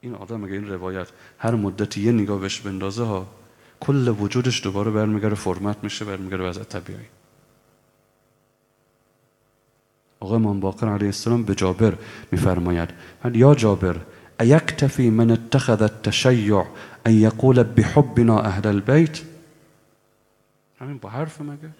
این 0.00 0.14
آدم 0.14 0.44
اگه 0.44 0.52
این 0.52 0.68
روایت 0.68 1.08
هر 1.38 1.54
مدتی 1.54 2.00
یه 2.00 2.12
نگاه 2.12 2.40
بهش 2.40 2.60
بندازه 2.60 3.04
ها 3.04 3.26
کل 3.80 4.08
وجودش 4.08 4.62
دوباره 4.62 4.90
برمیگره 4.90 5.34
فرمت 5.34 5.76
میشه 5.84 6.04
برمیگره 6.04 6.48
وضع 6.48 6.62
طبیعی. 6.62 7.06
آقای 10.22 10.36
امام 10.36 10.60
باقر 10.60 10.88
علیه 10.88 11.06
السلام 11.06 11.42
به 11.42 11.54
جابر 11.54 11.94
میفرماید. 12.32 12.88
یا 13.34 13.54
جابر 13.54 13.96
ایکتفی 14.40 15.10
من 15.10 15.30
اتخذ 15.30 15.82
التشیع 15.82 16.62
ان 17.06 17.12
یقول 17.12 17.62
بحبنا 17.62 18.40
اهل 18.40 18.66
البیت؟ 18.66 19.20
همین 20.80 20.98
با 20.98 21.08
حرف 21.08 21.40
مگه؟ 21.40 21.70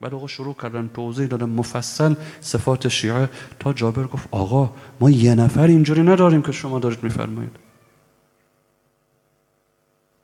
بعد 0.00 0.14
آقا 0.14 0.26
شروع 0.26 0.54
کردن 0.54 0.90
توضیح 0.94 1.26
دادن 1.26 1.48
مفصل 1.48 2.14
صفات 2.40 2.88
شیعه. 2.88 3.28
تا 3.58 3.72
جابر 3.72 4.04
گفت 4.04 4.28
آقا 4.30 4.72
ما 5.00 5.10
یه 5.10 5.34
نفر 5.34 5.66
اینجوری 5.66 6.02
نداریم 6.02 6.42
که 6.42 6.52
شما 6.52 6.78
دارید 6.78 7.02
میفرمایید. 7.02 7.56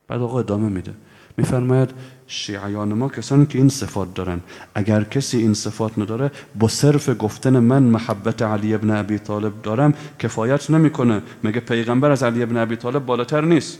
بعد 0.07 0.21
آقا 0.21 0.39
ادامه 0.39 0.69
میده. 0.69 0.93
میفرماید 1.37 1.89
شیعیان 2.27 2.93
ما 2.93 3.09
کسانی 3.09 3.45
که 3.45 3.57
این 3.57 3.69
صفات 3.69 4.13
دارن. 4.13 4.39
اگر 4.75 5.03
کسی 5.03 5.37
این 5.37 5.53
صفات 5.53 5.99
نداره 5.99 6.31
با 6.55 6.67
صرف 6.67 7.09
گفتن 7.19 7.59
من 7.59 7.83
محبت 7.83 8.41
علی 8.41 8.73
ابن 8.73 8.91
ابی 8.91 9.19
طالب 9.19 9.61
دارم 9.61 9.93
کفایت 10.19 10.69
نمی‌کنه. 10.69 11.21
مگه 11.43 11.59
پیغمبر 11.59 12.11
از 12.11 12.23
علی 12.23 12.43
ابن 12.43 12.57
ابی 12.57 12.75
طالب 12.75 13.05
بالاتر 13.05 13.41
نیست. 13.41 13.79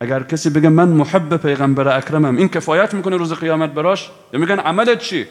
اگر 0.00 0.22
کسی 0.22 0.50
بگه 0.50 0.68
من 0.68 0.88
محب 0.88 1.36
پیغمبر 1.36 1.96
اکرمم 1.96 2.36
این 2.36 2.48
کفایت 2.48 2.94
می‌کنه 2.94 3.16
روز 3.16 3.32
قیامت 3.32 3.70
براش؟ 3.70 4.10
یا 4.32 4.40
میگن 4.40 4.58
عملت 4.58 4.98
چی؟ 4.98 5.26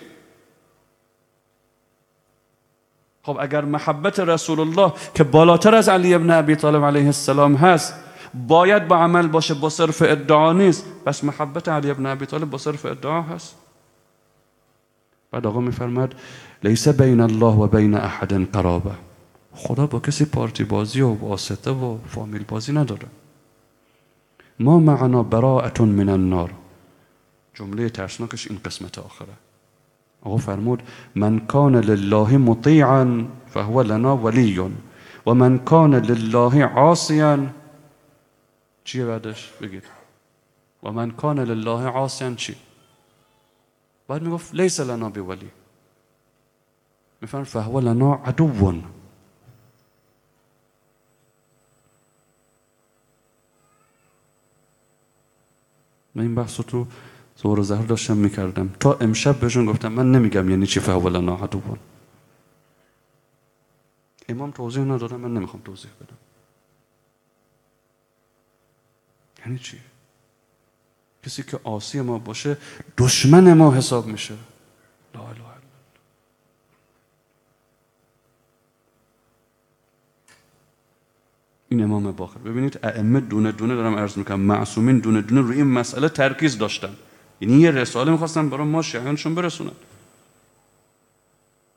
خب 3.24 3.38
اگر 3.42 3.66
محبت 3.66 4.20
رسول 4.20 4.60
الله 4.60 4.94
که 5.14 5.24
بالاتر 5.24 5.76
از 5.76 5.90
علی 5.90 6.14
ابن 6.14 6.30
ابی 6.30 6.56
طالب 6.56 6.86
علیه 6.86 7.06
السلام 7.06 7.56
هست 7.56 7.94
باید 8.48 8.88
با 8.88 8.98
عمل 8.98 9.28
باشه 9.28 9.54
با 9.54 9.70
صرف 9.70 10.02
ادعا 10.02 10.54
نیست. 10.54 10.86
پس 11.06 11.24
محبت 11.24 11.70
علی 11.70 11.92
ابن 11.92 12.06
ابی 12.06 12.26
طالب 12.26 12.50
با 12.50 12.58
صرف 12.58 12.86
ادعا 12.86 13.22
هست. 13.22 13.56
بعد 15.32 15.48
آقا 15.48 15.60
میفرماد 15.60 16.16
لیس 16.64 16.88
بین 16.88 17.22
الله 17.22 17.56
و 17.56 17.68
بین 17.68 17.94
احد 17.94 18.52
قرابه. 18.52 18.92
خدا 19.52 19.88
با 19.88 20.00
کسی 20.00 20.26
پارتی 20.26 20.64
بازی 20.64 21.02
و 21.02 21.14
واسطه 21.14 21.72
و 21.72 21.98
فامیل 22.08 22.44
بازی 22.48 22.74
نداره. 22.74 23.08
ما 24.60 24.80
معنا 24.80 25.24
براعت 25.24 25.82
من 25.82 26.10
النار. 26.10 26.52
جمله 27.54 27.90
ترسناکش 27.90 28.48
این 28.52 28.60
قسمت 28.66 29.00
آخره. 29.00 29.34
آقا 30.22 30.38
فرمود 30.38 30.84
من 31.16 31.40
کان 31.40 31.76
لله 31.76 32.38
مطیعا 32.38 33.26
فهو 33.54 33.82
لنا 33.82 34.18
ولی 34.18 34.60
و 35.28 35.34
من 35.34 35.58
کان 35.58 35.96
لله 35.96 36.64
عاصیا 36.64 37.38
چیه 38.86 39.06
بعدش؟ 39.06 39.52
بگید. 39.62 39.84
و 40.84 40.92
من 40.92 41.12
کان 41.12 41.40
لله 41.40 41.88
عاصیا 41.88 42.36
چی؟ 42.36 42.56
بعد 44.08 44.22
می‌گفت 44.22 44.56
لیس 44.56 44.80
لنا 44.80 45.10
بولی. 45.10 45.52
میفرم 47.22 47.44
فهو 47.44 47.80
لنا 47.80 48.14
عدو 48.14 48.48
من 56.16 56.24
این 56.24 56.36
بحث 56.36 56.62
تو 56.62 56.88
زور 57.38 57.62
زهر 57.62 57.86
داشتم 57.86 58.18
می‌کردم. 58.18 58.74
تا 58.80 58.94
امشب 58.94 59.40
بهشون 59.40 59.66
گفتم 59.66 59.92
من 59.92 60.12
نمیگم 60.12 60.50
یعنی 60.50 60.68
چی 60.68 60.80
فهول 60.80 61.22
ناعدوان 61.22 61.80
امام 64.30 64.52
توضیح 64.52 64.84
ندادم 64.84 65.22
من 65.22 65.34
نمی‌خوام 65.34 65.62
توضیح 65.66 65.92
بدم. 66.02 66.18
یعنی 69.46 69.60
چی؟ 69.60 69.78
کسی 71.24 71.44
که 71.44 71.60
آسی 71.64 72.02
ما 72.02 72.20
باشه 72.20 72.58
دشمن 72.98 73.54
ما 73.54 73.74
حساب 73.74 74.08
میشه. 74.08 74.34
لا 75.16 75.22
اله 75.22 75.46
این 81.70 81.84
امام 81.84 82.12
باقر. 82.12 82.40
ببینید 82.40 82.80
ائمه 82.84 83.20
دونه 83.20 83.52
دونه 83.52 83.76
دارم 83.76 83.96
عرض 83.96 84.18
می‌کنم. 84.18 84.40
معصومین 84.40 85.00
دونه 85.00 85.22
دونه 85.22 85.42
روی 85.42 85.58
این 85.58 85.68
مسئله 85.68 86.10
ترکیز 86.10 86.58
داشتن. 86.58 86.96
یعنی 87.42 87.58
یه 87.58 87.72
رساله 87.72 88.12
می‌خواستن 88.12 88.50
برای 88.50 88.68
ما 88.68 88.82
شیعانشون 88.82 89.36
برسونن. 89.36 89.72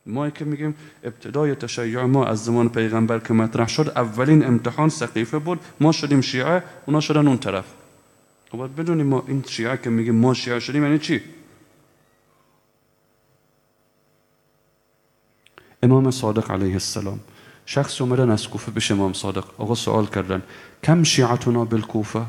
ما 0.08 0.30
که 0.30 0.44
میگیم 0.44 0.74
ابتدای 1.04 1.54
تشیع 1.54 2.02
ما 2.02 2.26
از 2.26 2.44
زمان 2.44 2.68
پیغمبر 2.68 3.18
که 3.18 3.34
مطرح 3.34 3.68
شد 3.68 3.92
اولین 3.96 4.46
امتحان 4.46 4.88
سقیفه 4.88 5.38
بود. 5.38 5.60
ما 5.80 5.92
شدیم 5.92 6.20
شیعه 6.20 6.62
اونا 6.86 7.00
شدن 7.00 7.28
اون 7.28 7.38
طرف. 7.38 7.64
خب 8.50 8.58
باید 8.58 8.76
بدونیم 8.76 9.06
ما 9.06 9.24
این 9.26 9.44
شیعه 9.48 9.76
که 9.76 9.90
میگیم 9.90 10.14
ما 10.14 10.34
شیعه 10.34 10.60
شدیم 10.60 10.82
یعنی 10.84 10.98
چی؟ 10.98 11.20
امام 15.82 16.10
صادق 16.10 16.50
علیه 16.50 16.72
السلام 16.72 17.20
شخص 17.66 18.00
اومدن 18.00 18.30
از 18.30 18.48
کوفه 18.48 18.70
به 18.70 18.82
امام 18.90 19.12
صادق. 19.12 19.44
آقا 19.58 19.74
سوال 19.74 20.06
کردن 20.06 20.42
کم 20.82 21.02
شیعتنا 21.02 21.64
بالکوفه؟ 21.64 22.22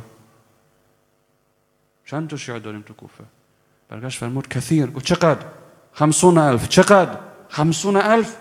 چند 2.06 2.30
تا 2.30 2.38
شیعه 2.38 2.60
داریم 2.60 2.82
تو 2.82 2.94
کوفه؟ 2.94 3.24
برگشت 3.90 4.20
فرمود 4.20 4.48
کثیر. 4.48 4.86
گفت 4.88 5.06
چقدر؟ 5.06 5.46
خمسون 5.94 6.38
الف. 6.38 6.70
چقدر؟ 6.70 7.29
خمسون 7.50 7.96
الف. 7.96 8.36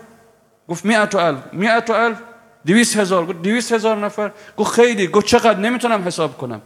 گفت 0.67 0.85
میعت 0.85 1.15
الف. 1.15 1.53
میعت 1.53 1.89
الف. 1.89 2.17
دویست 2.65 2.97
هزار. 2.97 3.25
گفت 3.25 3.41
دویست 3.41 3.71
هزار 3.71 3.97
نفر. 4.05 4.31
گفت 4.57 4.71
خیلی. 4.71 5.07
گفت 5.07 5.25
چقدر؟ 5.25 5.59
نمی‌تونم 5.59 6.01
حساب 6.07 6.37
کنم. 6.37 6.61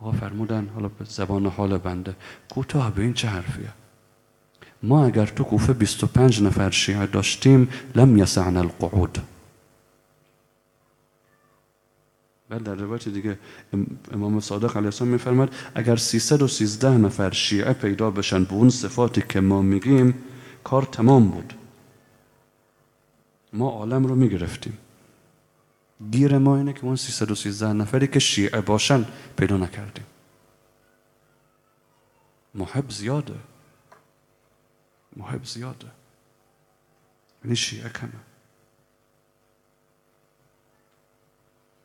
آقا 0.00 0.12
فرمودن. 0.12 0.68
حالا 0.74 0.88
به 0.88 1.04
زبان 1.04 1.46
حال 1.46 1.78
بنده. 1.78 2.16
کوتاه 2.50 2.94
به 2.94 3.02
این 3.02 3.14
چه 3.14 3.28
حرفیه؟ 3.28 3.68
ما 4.82 5.06
اگر 5.06 5.26
تو 5.26 5.44
کوفه 5.44 5.72
25 5.72 6.42
نفر 6.42 6.70
شیعه 6.70 7.06
داشتیم 7.06 7.68
لم 7.94 8.18
یسعنا 8.18 8.60
القعود. 8.60 9.18
بعد 12.48 12.62
در 12.62 12.74
روایت 12.74 13.08
دیگه 13.08 13.38
امام 14.12 14.40
صادق 14.40 14.76
علیه 14.76 14.86
السلام 14.86 15.10
میفرماد 15.10 15.54
اگر 15.74 15.96
313 15.96 16.90
نفر 16.90 17.30
شیعه 17.30 17.72
پیدا 17.72 18.10
بشن 18.10 18.44
به 18.44 18.52
اون 18.52 18.70
صفاتی 18.70 19.22
که 19.28 19.40
ما 19.40 19.62
میگیم 19.62 20.14
کار 20.64 20.82
تمام 20.82 21.28
بود. 21.28 21.54
ما 23.52 23.70
عالم 23.70 24.06
رو 24.06 24.14
می‌گرفتیم. 24.14 24.78
گیر 26.10 26.38
ما 26.38 26.56
اینه 26.56 26.72
که 26.72 26.84
اون 26.84 26.96
313 26.96 27.72
نفری 27.72 28.06
که 28.06 28.18
شیعه 28.18 28.60
باشن 28.60 29.04
پیدا 29.36 29.56
نکردیم. 29.56 30.04
محب 32.54 32.90
زیاده. 32.90 33.34
محب 35.16 35.44
زیاده. 35.44 35.86
یعنی 37.44 37.56
شیعه 37.56 37.88
کمه. 37.88 38.10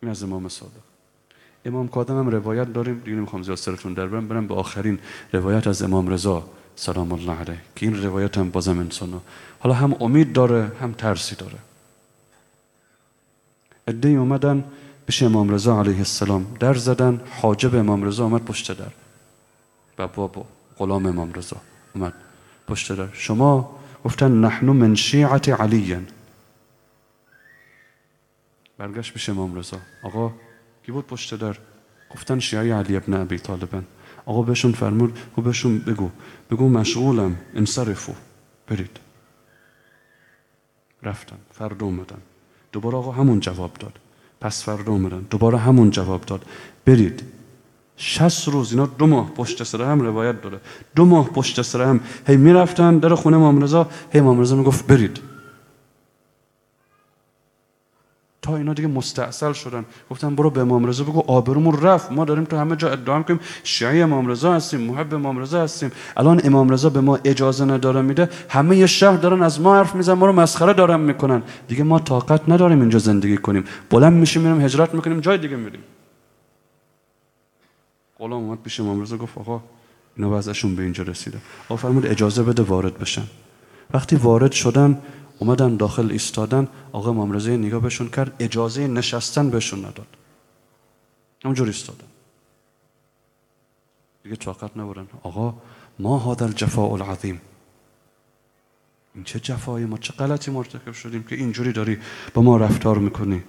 این 0.01 0.11
از 0.11 0.23
امام 0.23 0.49
صادق. 0.49 0.71
امام 1.65 1.87
کادم 1.87 2.19
هم 2.19 2.29
روایت 2.29 2.73
داریم. 2.73 2.99
دیگه 2.99 3.17
نمی‌خوام 3.17 3.43
زیاد 3.43 3.57
سرتون 3.57 3.93
در 3.93 4.07
برم 4.07 4.27
برم 4.27 4.47
به 4.47 4.55
آخرین 4.55 4.99
روایت 5.33 5.67
از 5.67 5.81
امام 5.81 6.07
رضا. 6.07 6.49
سلام 6.75 7.11
الله 7.11 7.39
علیه. 7.39 7.61
که 7.75 7.85
این 7.85 8.03
روایت 8.03 8.37
هم 8.37 8.49
بازم 8.49 8.79
انسانو 8.79 9.19
حالا 9.59 9.75
هم 9.75 9.95
امید 9.99 10.33
داره 10.33 10.71
هم 10.81 10.93
ترسی 10.93 11.35
داره. 11.35 11.57
ادهی 13.87 14.15
اومدن 14.15 14.63
پیش 15.05 15.23
امام 15.23 15.49
رضا 15.49 15.79
علیه 15.79 15.97
السلام 15.97 16.57
در 16.59 16.73
زدن. 16.73 17.21
حاجب 17.41 17.75
امام 17.75 18.03
رضا 18.03 18.23
اومد 18.23 18.45
پشت 18.45 18.71
در. 18.71 18.91
و 19.97 20.07
بابا 20.07 20.45
غلام 20.77 21.05
امام 21.05 21.33
رضا 21.33 21.57
اومد 21.95 22.13
پشت 22.67 22.91
در. 22.91 23.07
شما 23.13 23.79
گفتن 24.03 24.31
نحن 24.31 24.65
من 24.65 24.95
شیعت 24.95 25.49
علی 25.49 25.97
برگشت 28.77 29.13
پیش 29.13 29.29
امام 29.29 29.55
رضا. 29.55 29.77
آقا 30.03 30.31
کی 30.85 30.91
بود 30.91 31.07
پشت 31.07 31.35
در؟ 31.35 31.57
گفتن 32.09 32.39
شیعه 32.39 32.75
علی 32.75 32.95
ابن 32.95 33.13
ابی 33.13 33.37
طالبن. 33.37 33.85
آقا 34.25 34.41
بهشون 34.41 34.71
فرمود 34.71 35.19
گو 35.35 35.41
بهشون 35.41 35.79
بگو. 35.79 36.09
بگو 36.51 36.69
مشغولم 36.69 37.35
انصرفو. 37.55 38.13
برید. 38.67 38.99
رفتن. 41.03 41.37
فرد 41.51 41.83
اومدن. 41.83 42.17
دوباره 42.71 42.97
آقا 42.97 43.11
همون 43.11 43.39
جواب 43.39 43.73
داد. 43.73 43.99
پس 44.41 44.63
فردا 44.63 44.91
اومدن. 44.91 45.25
دوباره 45.29 45.57
همون 45.57 45.89
جواب 45.89 46.21
داد. 46.21 46.45
برید. 46.85 47.23
شست 47.97 48.47
روز 48.47 48.71
اینا 48.71 48.85
دو 48.85 49.07
ماه 49.07 49.31
پشت 49.33 49.63
سر 49.63 49.81
هم 49.81 50.01
روایت 50.01 50.41
داره. 50.41 50.59
دو 50.95 51.05
ماه 51.05 51.29
پشت 51.29 51.61
سر 51.61 51.81
هم. 51.81 51.99
هی 52.27 52.37
می‌رفتن 52.37 52.97
در 52.97 53.15
خونه 53.15 53.37
امام 53.37 53.63
رضا 53.63 53.89
هی 54.11 54.19
امام 54.19 54.39
رضا 54.39 54.55
می‌گفت 54.55 54.87
برید. 54.87 55.19
تا 58.45 58.57
اینا 58.57 58.73
دیگه 58.73 58.87
مستاصل 58.87 59.53
شدن. 59.53 59.85
گفتن 60.09 60.35
برو 60.35 60.49
به 60.49 60.61
امام 60.61 60.85
رضا 60.85 61.03
بگو 61.03 61.23
آبرومون 61.27 61.81
رفت. 61.81 62.11
ما 62.11 62.25
داریم 62.25 62.43
تو 62.43 62.57
همه 62.57 62.75
جا 62.75 62.89
ادعا 62.89 63.21
کنیم 63.21 63.39
شیعه 63.63 64.03
امام 64.03 64.27
رضا 64.27 64.53
هستیم 64.53 64.81
محب 64.81 65.13
امام 65.13 65.37
رضا 65.37 65.63
هستیم. 65.63 65.91
الان 66.17 66.41
امام 66.43 66.69
رضا 66.69 66.89
به 66.89 67.01
ما 67.01 67.19
اجازه 67.23 67.65
نداره 67.65 68.01
میده. 68.01 68.29
همه 68.49 68.85
شهر 68.87 69.17
دارن 69.17 69.43
از 69.43 69.61
ما 69.61 69.75
حرف 69.75 69.95
می‌زنن 69.95 70.17
ما 70.17 70.25
رو 70.25 70.33
مسخره 70.33 70.73
دارن 70.73 70.99
می‌کنن. 70.99 71.43
دیگه 71.67 71.83
ما 71.83 71.99
طاقت 71.99 72.49
نداریم 72.49 72.81
اینجا 72.81 72.99
زندگی 72.99 73.37
کنیم. 73.37 73.63
بلند 73.89 74.13
میشیم 74.13 74.41
میریم 74.41 74.61
هجرت 74.61 74.93
می‌کنیم 74.93 75.19
جای 75.19 75.37
دیگه 75.37 75.55
میریم. 75.55 75.81
غلام 78.19 78.43
اومد 78.43 78.57
پیش 78.63 78.79
امام 78.79 79.01
رضا 79.01 79.17
گفت 79.17 79.37
آقا 79.37 79.61
اینا 80.17 80.37
وضعشون 80.37 80.75
به 80.75 80.83
اینجا 80.83 81.03
رسیده. 81.03 81.37
آقا 81.69 81.75
فرمود 81.75 82.05
اجازه 82.05 82.43
بده 82.43 82.63
وارد 82.63 82.97
بشن. 82.97 83.23
وقتی 83.93 84.15
وارد 84.15 84.51
شدن 84.51 84.97
اومدن 85.39 85.77
داخل 85.77 86.11
ایستادن 86.11 86.67
آقا 86.91 87.09
امام 87.09 87.31
رضا 87.31 87.51
نگاه 87.51 87.81
بهشون 87.81 88.09
کرد 88.09 88.35
اجازه 88.39 88.87
نشستن 88.87 89.49
بهشون 89.49 89.79
نداد. 89.79 90.07
همونجور 91.43 91.67
ایستادن. 91.67 92.07
دیگه 94.23 94.35
طاقت 94.35 94.77
نبودن 94.77 95.07
آقا 95.23 95.53
ما 95.99 96.19
هذا 96.19 96.45
الجفاء 96.45 96.93
العظیم. 96.93 97.41
این 99.15 99.23
چه 99.23 99.39
جفایی 99.39 99.85
ما 99.85 99.97
چه 99.97 100.13
غلطی 100.13 100.51
مرتکب 100.51 100.91
شدیم 100.91 101.23
که 101.23 101.35
اینجوری 101.35 101.71
داری 101.71 101.97
با 102.33 102.41
ما 102.41 102.57
رفتار 102.57 102.97
می‌کنی؟ 102.97 103.43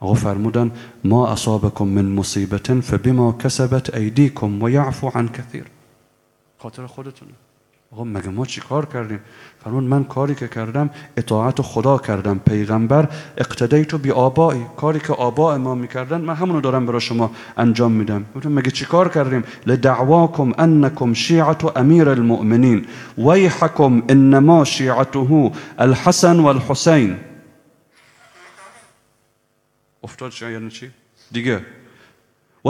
آقا 0.00 0.14
فرمودن 0.14 0.72
ما 1.04 1.28
اصابکم 1.28 1.84
من 1.84 2.04
مصیبت 2.04 2.80
فبما 2.80 3.32
کسبت 3.32 3.94
ایدیکم 3.94 4.62
و 4.62 4.70
یعفو 4.70 5.08
عن 5.08 5.28
کثیر. 5.28 5.64
خاطر 6.58 6.86
خودتونه. 6.86 7.32
آقا 7.94 8.04
مگه 8.04 8.28
ما 8.28 8.46
چی 8.46 8.60
کار 8.60 8.86
کردیم؟ 8.86 9.20
فرمون 9.64 9.84
من 9.84 10.04
کاری 10.04 10.34
که 10.34 10.48
کردم 10.48 10.90
اطاعت 11.16 11.62
خدا 11.62 11.98
کردم 11.98 12.38
پیغمبر 12.38 13.08
اقتدیتو 13.38 13.98
بی 13.98 14.10
آبایی 14.10 14.66
کاری 14.76 15.00
که 15.00 15.12
آبا 15.12 15.58
ما 15.58 15.74
می‌کردن 15.74 16.20
من 16.20 16.34
همونو 16.34 16.60
دارم 16.60 16.86
برای 16.86 17.00
شما 17.00 17.30
انجام 17.56 17.92
میدم. 17.92 18.24
مگه 18.44 18.70
چی 18.70 18.84
کار 18.84 19.08
کردیم؟ 19.08 19.44
لدعواکم 19.66 20.52
انکم 20.58 21.12
شیعت 21.12 21.76
امیر 21.76 22.08
المؤمنین. 22.08 22.86
ویحکم 23.18 24.02
انما 24.08 24.64
شیعته 24.64 25.52
الحسن 25.78 26.40
والحسین. 26.40 27.16
افتاد 30.02 30.30
شیعه 30.32 30.52
یعنی 30.52 30.70
چی؟ 30.70 30.90
دیگه. 31.32 31.60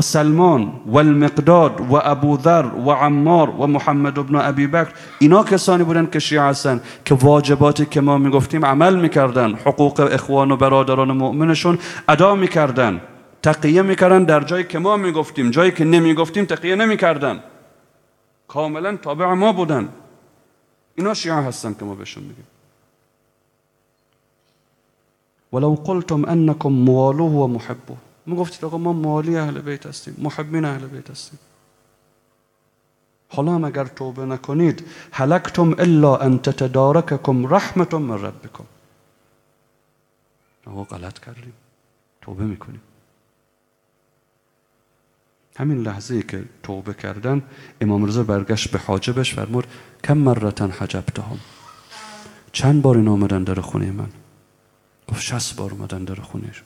سلمان 0.01 0.81
و 0.87 0.99
المقداد 0.99 1.81
و 1.81 2.01
ابو 2.03 2.39
ذر 2.39 2.67
و 2.67 2.91
عمار 2.91 3.51
و 3.51 3.67
محمد 3.67 4.19
ابن 4.19 4.37
ابی 4.37 4.67
بکر 4.67 4.93
اینا 5.19 5.45
کسانی 5.45 5.85
بودن 5.85 6.07
که 6.07 6.19
شیعه 6.19 6.43
هستن 6.43 6.81
که 7.05 7.15
واجباتی 7.15 7.87
که 7.87 8.01
ما 8.01 8.19
می‌گفتیم 8.19 8.65
عمل 8.65 8.97
می‌کردن 8.97 9.55
حقوق 9.55 10.09
اخوان 10.13 10.51
و 10.51 10.57
برادران 10.57 11.13
مؤمنشون 11.13 11.79
ادا 12.09 12.35
می‌کردن 12.35 13.01
تقیه 13.43 13.83
می‌کردن 13.83 14.25
در 14.25 14.41
جایی 14.41 14.65
که 14.65 14.79
ما 14.79 14.97
می‌گفتیم. 14.97 15.51
جایی 15.51 15.71
که 15.73 15.85
نمی‌گفتیم 15.85 16.45
تقیه 16.45 16.75
نمی‌کردن. 16.77 17.41
کاملا 18.49 18.97
تابع 18.97 19.27
ما 19.27 19.53
بودن. 19.53 19.89
اینا 20.95 21.15
شیعه 21.15 21.35
هستن 21.35 21.75
که 21.79 21.85
ما 21.85 21.95
بهشون 21.95 22.23
میگیم. 22.23 22.47
ولو 25.53 25.75
قلتم 25.75 26.25
انکم 26.25 26.69
موالوه 26.69 27.33
و 27.33 27.47
محبوه. 27.47 27.97
می‌گفتید 28.27 28.65
آقا 28.65 28.79
ما 28.79 28.93
مالی 28.93 29.37
اهل 29.37 29.61
بیت 29.61 29.87
هستیم 29.87 30.15
محبین 30.19 30.65
اهل 30.65 30.87
بیت 30.87 31.11
هستیم. 31.11 31.39
حالا 33.29 33.67
اگر 33.67 33.85
توبه 33.85 34.25
نکنید 34.25 34.87
هلکتم 35.13 35.75
الا 35.79 36.17
ان 36.17 36.39
تتدارککم 36.39 37.47
رحمت 37.47 37.95
من 37.95 38.23
ربکم. 38.23 38.65
آقا 40.67 40.85
غلط 40.85 41.19
کردیم 41.19 41.53
توبه 42.21 42.45
می‌کنیم. 42.45 42.81
همین 45.57 45.83
لحظه 45.83 46.23
که 46.23 46.45
توبه 46.63 46.95
کردن 46.95 47.43
امام 47.81 48.05
رضا 48.05 48.23
برگشت 48.23 48.71
به 48.71 48.79
حاجبش 48.79 49.35
فرمود 49.35 49.67
کم 50.05 50.19
مرتن 50.19 50.71
حجبتهم. 50.71 51.39
چند 52.53 52.83
بار 52.83 52.97
این 52.97 53.09
آمدن 53.09 53.45
در 53.45 53.61
خونه 53.61 53.91
من؟ 53.91 54.09
گفت 55.09 55.21
شست 55.21 55.57
بار 55.57 55.71
اومدن 55.71 56.05
در 56.05 56.15
خونهش. 56.15 56.63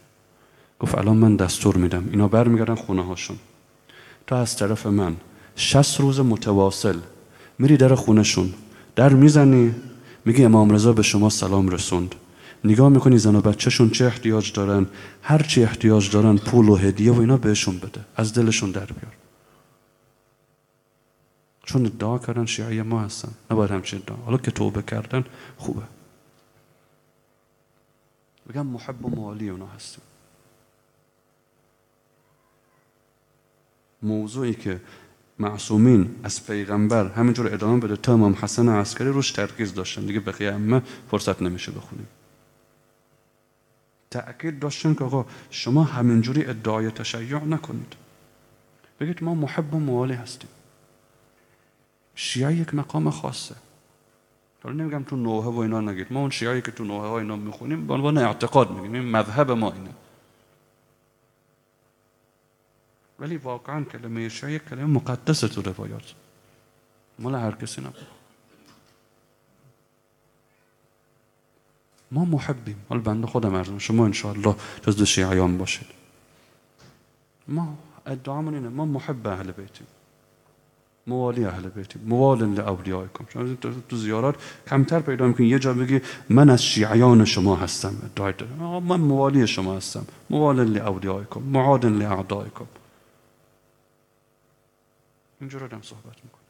گفت 0.81 0.99
الان 0.99 1.17
من 1.17 1.37
دستور 1.37 1.77
میدم. 1.77 2.09
اینا 2.11 2.29
برمیگردن 2.29 2.75
خونه 2.75 3.05
هاشون. 3.05 3.39
تا 4.27 4.39
از 4.39 4.57
طرف 4.57 4.87
من. 4.87 5.17
شست 5.57 6.01
روز 6.01 6.21
متواصل. 6.21 6.99
میری 7.59 7.77
در 7.77 7.95
خونهشون. 7.95 8.55
در 8.97 9.13
می‌زنی. 9.13 9.75
میگی 10.25 10.45
امام 10.45 10.71
رضا 10.71 10.93
به 10.93 11.03
شما 11.03 11.29
سلام 11.31 11.69
رسوند. 11.69 12.15
نگاه 12.65 12.89
می‌کنی 12.89 13.19
زن 13.19 13.37
و 13.37 13.41
بچهشون 13.41 13.91
چه 13.91 14.05
احتیاج 14.05 14.53
دارن؟ 14.53 14.87
هر 15.23 15.43
چی 15.43 15.63
احتیاج 15.63 16.11
دارن 16.11 16.37
پول 16.37 16.69
و 16.69 16.77
هدیه 16.77 17.13
و 17.13 17.21
اینا 17.21 17.37
بهشون 17.37 17.79
بده. 17.79 18.01
از 18.17 18.35
دلشون 18.35 18.71
در 18.71 18.87
بیار. 18.87 19.13
چون 21.65 21.87
ادعا 21.87 22.19
کردن 22.19 22.47
شیعه 22.47 22.83
ما 22.83 23.01
هستن. 23.01 23.33
نباید 23.51 23.71
همچین 23.71 23.99
ادعا. 24.03 24.17
حالا 24.17 24.39
که 24.39 24.51
توبه 24.51 24.83
کردن 24.83 25.25
خوبه. 25.57 25.83
بگم 28.49 28.67
محب 28.67 29.05
و 29.05 29.09
موالی 29.09 29.49
اونا 29.49 29.67
هستیم 29.67 30.03
موضوعی 34.03 34.55
که 34.55 34.81
معصومین 35.39 36.15
از 36.23 36.47
پیغمبر 36.47 37.09
همینجور 37.09 37.55
ادامه 37.55 37.81
بده 37.81 37.97
تا 37.97 38.13
امام 38.13 38.37
حسن 38.43 38.69
عسکری 38.69 39.09
روش 39.09 39.33
ترکیز 39.33 39.75
داشتن. 39.75 40.07
دیگه 40.07 40.21
بقیه 40.21 40.53
همه 40.53 40.83
فرصت 41.11 41.43
نمیشه 41.43 41.73
بخونیم. 41.73 42.07
تأکید 44.11 44.59
داشتن 44.59 44.95
که 44.95 45.05
آقا 45.05 45.27
شما 45.51 45.85
همینجوری 45.85 46.45
ادعای 46.45 46.91
تشیع 46.91 47.45
نکنید. 47.45 47.93
بگید 49.01 49.25
ما 49.25 49.35
محب 49.35 49.75
و 49.75 49.79
موالی 49.79 50.15
هستیم. 50.15 50.51
شیعه 52.15 52.55
یک 52.55 52.75
مقام 52.75 53.11
خاصه. 53.11 53.55
حالا 54.63 54.77
نمیگم 54.77 55.03
تو 55.03 55.17
نوحه 55.17 55.49
و 55.49 55.59
اینا 55.59 55.81
نگید. 55.81 56.07
ما 56.11 56.21
اون 56.21 56.31
شیعه 56.31 56.61
که 56.61 56.71
تو 56.71 56.85
نوحه 56.85 57.09
ها 57.09 57.19
اینا 57.19 57.37
می‌خونیم 57.37 57.87
به 57.87 57.95
عنوان 57.95 58.19
اعتقاد 58.19 58.71
میگیم. 58.71 58.93
این 58.93 59.05
مذهب 59.05 59.51
ما 59.51 59.73
اینه. 59.73 59.91
ولی 63.19 63.37
واقعا 63.37 63.85
کلمه 63.85 64.29
شیعه 64.29 64.59
کلمه 64.59 64.85
مقدسه 64.85 65.49
تو 65.49 65.63
روایات. 65.63 66.15
مال 67.19 67.35
هر 67.35 67.51
کسی 67.51 67.81
نبود. 67.81 68.07
ما 72.11 72.25
محبیم. 72.25 72.77
حالا 72.89 73.01
بنده 73.01 73.27
خودم 73.27 73.55
ارزم. 73.55 73.79
شما 73.79 74.05
انشاءالله 74.05 74.57
جز 74.87 75.03
شیعیان 75.03 75.59
باشید. 75.59 75.87
ما 77.49 77.79
ادعامون 78.07 78.55
اینه. 78.55 78.69
ما 78.69 78.85
محب 78.85 79.27
اهل 79.27 79.51
بیتیم. 79.53 79.87
موالی 81.07 81.45
اهل 81.45 81.69
بیتیم. 81.69 82.03
موال 82.03 82.55
لاولیائکم 82.55 83.25
شما 83.29 83.55
تو 83.89 83.97
زیارات 83.97 84.35
کمتر 84.71 85.01
پیدا 85.01 85.27
می‌کنی. 85.27 85.47
یه 85.47 85.59
جا 85.59 85.73
بگی 85.75 86.01
من 86.29 86.51
از 86.51 86.63
شیعیان 86.63 87.25
شما 87.25 87.57
هستم. 87.57 87.95
ادعای 88.05 88.35
من 88.81 89.01
موالی 89.01 89.47
شما 89.47 89.77
هستم. 89.77 90.07
موال 90.31 90.65
لاولیائکم 90.65 91.43
معاد 91.43 91.87
لاعدائکم 91.87 92.67
اینجور 95.41 95.65
آدم 95.65 95.83
صحبت 95.83 96.25
می‌کنه. 96.25 96.41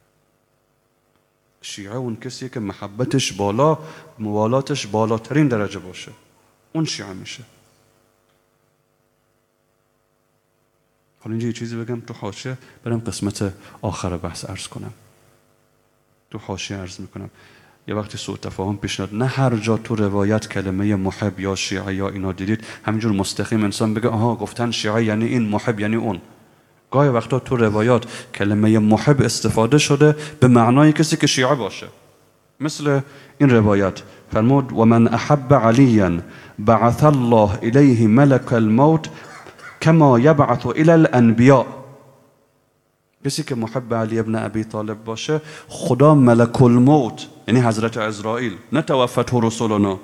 شیعه 1.63 1.97
اون 1.97 2.17
کسیه 2.17 2.49
که 2.49 2.61
محبتش 2.61 3.33
بالا 3.33 3.79
موالاتش 4.19 4.87
بالاترین 4.87 5.49
درجه 5.49 5.79
باشه. 5.79 6.13
اون 6.73 6.85
شیعه 6.85 7.13
میشه. 7.13 7.43
حالا 11.21 11.33
اینجا 11.33 11.47
یه 11.47 11.53
چیزی 11.53 11.77
بگم. 11.77 12.01
تو 12.01 12.15
حاشیه 12.15 12.59
برم 12.85 12.99
قسمت 12.99 13.55
آخر 13.83 14.17
بحث 14.17 14.45
عرض 14.45 14.69
کنم. 14.69 14.93
تو 16.31 16.39
حاشیه 16.39 16.77
عرض 16.77 17.01
می‌کنم. 17.01 17.31
یه 17.89 17.95
وقتی 17.95 18.19
سوء 18.19 18.37
تفاهم 18.37 18.77
پیش 18.77 19.01
نه 19.01 19.27
هر 19.27 19.57
جا 19.57 19.77
تو 19.77 19.97
روایت 19.97 20.49
کلمه 20.49 20.97
محب 20.97 21.41
یا 21.41 21.55
شیعه 21.55 21.95
یا 21.95 22.09
اینا 22.09 22.33
دیدید 22.33 22.65
همینجور 22.85 23.13
مستقیم 23.13 23.65
انسان 23.65 23.95
بگه 23.95 24.09
آها 24.09 24.35
گفتن 24.35 24.71
شیعه 24.71 25.05
یعنی 25.05 25.25
این 25.25 25.43
محب 25.43 25.81
یعنی 25.81 25.97
اون. 25.97 26.21
گاهی 26.91 27.09
وقتا 27.09 27.39
تو 27.39 27.57
روایات 27.57 28.05
کلمه 28.35 28.79
محب 28.79 29.23
استفاده 29.23 29.79
شده 29.79 30.17
به 30.41 30.49
معنای 30.49 30.93
کسی 30.93 31.17
که 31.17 31.27
شیعه 31.27 31.55
باشه. 31.55 31.87
مثل 32.61 33.01
این 33.39 33.51
روایت 33.51 34.03
فرمود 34.33 34.73
و 34.73 34.85
من 34.85 35.09
احب 35.09 35.55
علیا 35.55 36.11
بعث 36.59 37.05
الله 37.05 37.51
الیه 37.63 38.07
ملک 38.07 38.53
الموت 38.53 39.09
کما 39.83 40.19
یبعث 40.19 40.67
الى 40.67 40.91
الانبیاء. 40.91 41.67
کسی 43.25 43.43
که 43.43 43.55
محب 43.55 43.95
علی 43.95 44.19
ابن 44.19 44.35
ابی 44.35 44.65
طالب 44.65 45.05
باشه 45.05 45.41
خدا 45.69 46.15
ملک 46.15 46.63
الموت 46.63 47.27
یعنی 47.49 47.61
حضرت 47.61 47.99
عزرائیل 47.99 48.57
نه 48.73 48.83
توفته 48.83 49.41
رسولنا. 49.43 49.99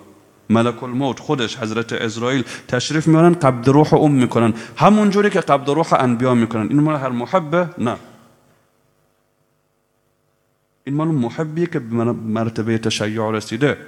ملک 0.51 0.83
الموت 0.83 1.21
خودش 1.21 1.59
حضرت 1.59 1.93
اسرائیل 1.93 2.45
تشریف 2.69 3.07
میارن 3.07 3.35
قبض 3.35 3.69
روح 3.69 3.95
ام 3.95 4.13
می‌کنن. 4.13 4.55
همون 4.77 5.11
جوری 5.11 5.31
که 5.31 5.41
قبض 5.41 5.69
روح 5.69 5.95
انبیا 5.95 6.35
می‌کنن. 6.35 6.69
این 6.69 6.81
مال 6.81 6.97
هر 6.97 7.09
محبه؟ 7.09 7.69
نه. 7.79 7.97
این 10.85 10.97
مال 10.97 11.09
محبیه 11.09 11.67
که 11.67 11.79
به 11.79 12.05
مرتبه 12.13 12.79
تشیع 12.79 13.31
رسیده. 13.31 13.79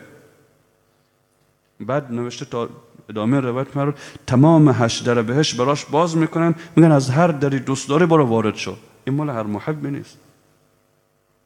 بعد 1.81 2.13
نوشته 2.13 2.45
تا 2.45 2.69
ادامه 3.09 3.41
روایت 3.41 3.77
مرد 3.77 3.99
تمام 4.27 4.69
هشت 4.69 5.05
در 5.05 5.23
بهش 5.23 5.55
براش 5.55 5.85
باز 5.85 6.17
می‌کنن. 6.17 6.55
میگن 6.77 6.93
از 6.93 7.11
هر 7.11 7.29
دری 7.29 7.59
دوست 7.59 7.89
داری 7.89 8.07
برو 8.07 8.27
وارد 8.27 8.57
شو. 8.57 8.77
این 9.05 9.17
مال 9.17 9.31
هر 9.31 9.43
محبی 9.43 9.91
نیست. 9.91 10.19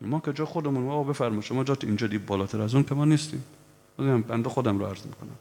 ما 0.00 0.20
که 0.24 0.32
جا 0.32 0.46
خودمون 0.46 0.88
آقا 0.88 1.02
بفرما 1.02 1.40
شما 1.40 1.64
جات 1.64 1.84
اینجا 1.84 2.06
دی 2.06 2.18
بالاتر 2.18 2.60
از 2.60 2.74
اون 2.74 2.84
که 2.84 2.94
ما 2.94 3.04
نیستیم. 3.04 3.44
بنده 4.00 4.48
خودم 4.48 4.78
رو 4.78 4.86
عرض 4.86 5.06
می‌کنم. 5.06 5.38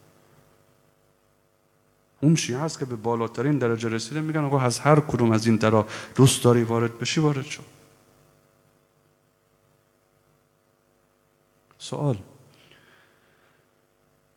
اون 2.21 2.35
شیعه 2.35 2.59
هست 2.59 2.79
که 2.79 2.85
به 2.85 2.95
بالاترین 2.95 3.57
درجه 3.57 3.89
رسیده 3.89 4.21
میگن 4.21 4.43
آقا 4.43 4.59
از 4.59 4.79
هر 4.79 4.99
کدوم 4.99 5.31
از 5.31 5.47
این 5.47 5.55
درا 5.55 5.87
دوست 6.15 6.43
داری 6.43 6.63
وارد 6.63 6.99
بشی 6.99 7.19
وارد 7.19 7.45
شو. 7.45 7.63
سوال. 11.77 12.17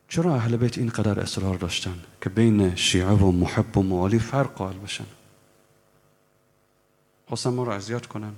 چرا 0.09 0.35
اهل 0.35 0.57
بیت 0.57 0.79
اینقدر 0.79 1.21
اصرار 1.21 1.57
داشتن 1.57 2.03
که 2.21 2.29
بین 2.29 2.75
شیعه 2.75 3.13
و 3.13 3.33
محب 3.33 3.77
و 3.77 3.83
موالی 3.83 4.19
فرق 4.19 4.55
قائل 4.55 4.79
بشن؟ 4.79 5.07
خواستن 7.29 7.51
ما 7.51 7.63
رو 7.63 7.73
اذیت 7.73 8.07
کنن. 8.07 8.33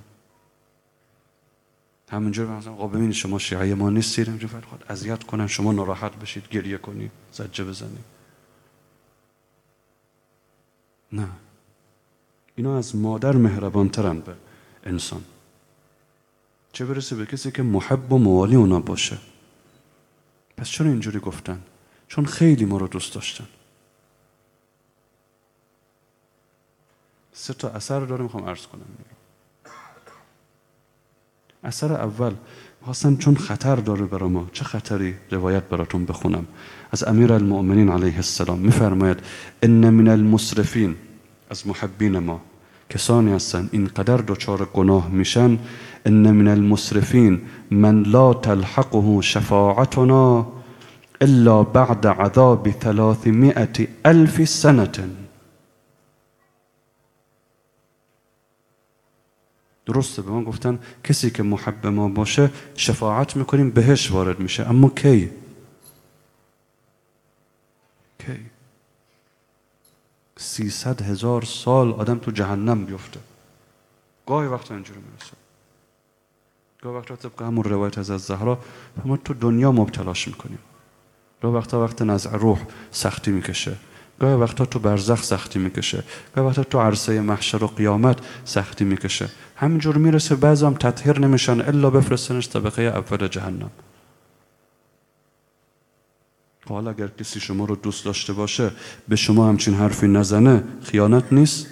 همینجور 2.11 2.47
مثلا 2.47 2.73
آقا 2.73 2.87
ببینید 2.87 3.11
شما 3.11 3.39
شیعه 3.39 3.75
ما 3.75 3.89
نیستید 3.89 4.29
اینجور 4.29 4.49
فرق 4.49 4.91
اذیت 4.91 5.23
کنن 5.23 5.47
شما 5.47 5.71
ناراحت 5.71 6.15
بشید 6.15 6.49
گریه 6.49 6.77
کنید 6.77 7.11
زجه 7.31 7.63
بزنید 7.63 8.05
نه. 11.13 11.29
اینا 12.55 12.77
از 12.77 12.95
مادر 12.95 13.31
مهربانترن 13.31 14.19
به 14.19 14.35
انسان. 14.83 15.23
چه 16.71 16.85
برسه 16.85 17.15
به 17.15 17.25
کسی 17.25 17.51
که 17.51 17.63
محب 17.63 18.13
و 18.13 18.17
موالی 18.17 18.55
اونا 18.55 18.79
باشه؟ 18.79 19.17
پس 20.57 20.69
چرا 20.69 20.87
اینجوری 20.87 21.19
گفتن؟ 21.19 21.63
چون 22.07 22.25
خیلی 22.25 22.65
ما 22.65 22.77
رو 22.77 22.87
دوست 22.87 23.13
داشتن. 23.13 23.47
سه 27.33 27.53
تا 27.53 27.69
اثر 27.69 27.99
داره 27.99 28.23
می‌خوام 28.23 28.45
عرض 28.45 28.67
کنم. 28.67 28.85
اثر 31.65 31.93
اول 31.93 32.31
خواستم 32.85 33.15
چون 33.15 33.35
خطر 33.35 33.75
داره 33.75 34.05
برای 34.05 34.29
ما 34.29 34.47
چه 34.53 34.63
خطری؟ 34.63 35.13
روایت 35.31 35.63
براتون 35.63 36.05
بخونم. 36.05 36.45
از 36.91 37.03
امیر 37.03 37.33
المؤمنین 37.33 37.89
علیه 37.89 38.15
السلام 38.15 38.59
میفرماید 38.59 39.19
ان 39.63 39.89
من 39.89 40.07
المصرفین 40.07 40.95
از 41.49 41.67
محبین 41.67 42.19
ما. 42.19 42.41
کسانی 42.89 43.31
هستن 43.33 43.69
اینقدر 43.71 44.17
دچار 44.17 44.69
گناه 44.73 45.09
میشن. 45.09 45.57
ان 46.05 46.31
من 46.31 46.47
المصرفین 46.47 47.41
من 47.71 48.03
لا 48.03 48.33
تلحقه 48.33 49.21
شفاعتنا 49.21 50.47
الا 51.21 51.63
بعد 51.63 52.07
عذاب 52.07 52.69
ثلاثمائة 52.69 53.87
الف 54.05 54.49
سنة. 54.49 55.24
درسته 59.85 60.21
به 60.21 60.31
ما 60.31 60.43
گفتن 60.43 60.79
کسی 61.03 61.31
که 61.31 61.43
محب 61.43 61.87
ما 61.87 62.09
باشه 62.09 62.49
شفاعت 62.75 63.35
می‌کنیم 63.35 63.69
بهش 63.69 64.11
وارد 64.11 64.39
میشه. 64.39 64.69
اما 64.69 64.89
کی؟ 64.89 65.29
کی؟ 68.19 68.45
سیصد 70.37 71.01
هزار 71.01 71.41
سال 71.41 71.91
آدم 71.91 72.17
تو 72.17 72.31
جهنم 72.31 72.85
بیفته. 72.85 73.19
گاهی 74.27 74.47
وقتا 74.47 74.73
اینجوری 74.73 74.99
می‌رسه. 74.99 75.33
گاهی 76.81 76.97
وقتا 76.97 77.15
طبق 77.15 77.41
همون 77.41 77.63
روایت 77.63 77.97
از 77.97 78.05
زهرا 78.05 78.59
ما 79.05 79.17
تو 79.17 79.33
دنیا 79.33 79.71
مبتلاش 79.71 80.27
می‌کنیم. 80.27 80.59
گاهی 81.41 81.55
وقتا 81.55 81.83
وقت 81.83 82.01
نزع 82.01 82.37
روح 82.37 82.61
سختی 82.91 83.31
می‌کشه. 83.31 83.75
گاهی 84.19 84.35
وقتا 84.35 84.65
تو 84.65 84.79
برزخ 84.79 85.23
سختی 85.23 85.59
می‌کشه. 85.59 86.03
گاهی 86.35 86.47
وقتا 86.47 86.63
تو 86.63 86.79
عرصه 86.79 87.21
محشر 87.21 87.63
و 87.63 87.67
قیامت 87.67 88.17
سختی 88.45 88.85
می‌کشه. 88.85 89.29
همینجور 89.55 89.97
می‌رسه 89.97 90.35
بعضی 90.35 90.65
هم 90.65 90.73
تطهیر 90.73 91.19
نمیشن 91.19 91.61
الا 91.61 91.89
بفرستنش 91.89 92.49
طبقه 92.49 92.81
اول 92.81 93.27
جهنم. 93.27 93.71
حالا 96.69 96.89
اگر 96.89 97.07
کسی 97.07 97.39
شما 97.39 97.65
رو 97.65 97.75
دوست 97.75 98.05
داشته 98.05 98.33
باشه 98.33 98.71
به 99.07 99.15
شما 99.15 99.49
همچین 99.49 99.73
حرفی 99.73 100.07
نزنه 100.07 100.63
خیانت 100.83 101.33
نیست؟ 101.33 101.67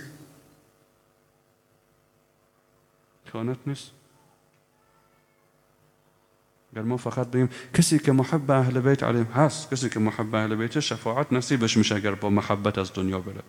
خیانت 3.31 3.57
نیست؟ 3.67 3.91
اگر 6.73 6.81
ما 6.81 6.97
فقط 6.97 7.27
بگیم 7.27 7.49
کسی 7.73 7.99
که 7.99 8.11
محب 8.11 8.51
اهل 8.51 8.79
بیت 8.79 9.03
علیهم 9.03 9.25
هست 9.25 9.71
کسی 9.71 9.89
که 9.89 9.99
محب 9.99 10.35
اهل 10.35 10.55
بیت 10.55 10.79
شفاعت 10.79 11.33
نصیبش 11.33 11.77
میشه 11.77 11.95
اگر 11.95 12.15
با 12.15 12.29
محبت 12.29 12.77
از 12.77 12.91
دنیا 12.93 13.19
بره. 13.19 13.43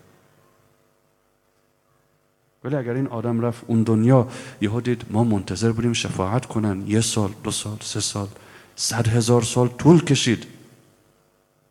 ولی 2.64 2.76
اگر 2.76 2.92
این 2.92 3.06
آدم 3.06 3.40
رفت 3.40 3.64
اون 3.66 3.82
دنیا 3.82 4.28
یهو 4.60 4.80
دید 4.80 5.04
ما 5.10 5.24
منتظر 5.24 5.72
بودیم 5.72 5.92
شفاعت 5.92 6.46
کنن. 6.46 6.84
یه 6.86 7.00
سال 7.00 7.30
دو 7.42 7.50
سال 7.50 7.76
سه 7.80 8.00
سال 8.00 8.28
صد 8.76 9.08
هزار 9.08 9.42
سال 9.42 9.68
طول 9.68 10.04
کشید. 10.04 10.46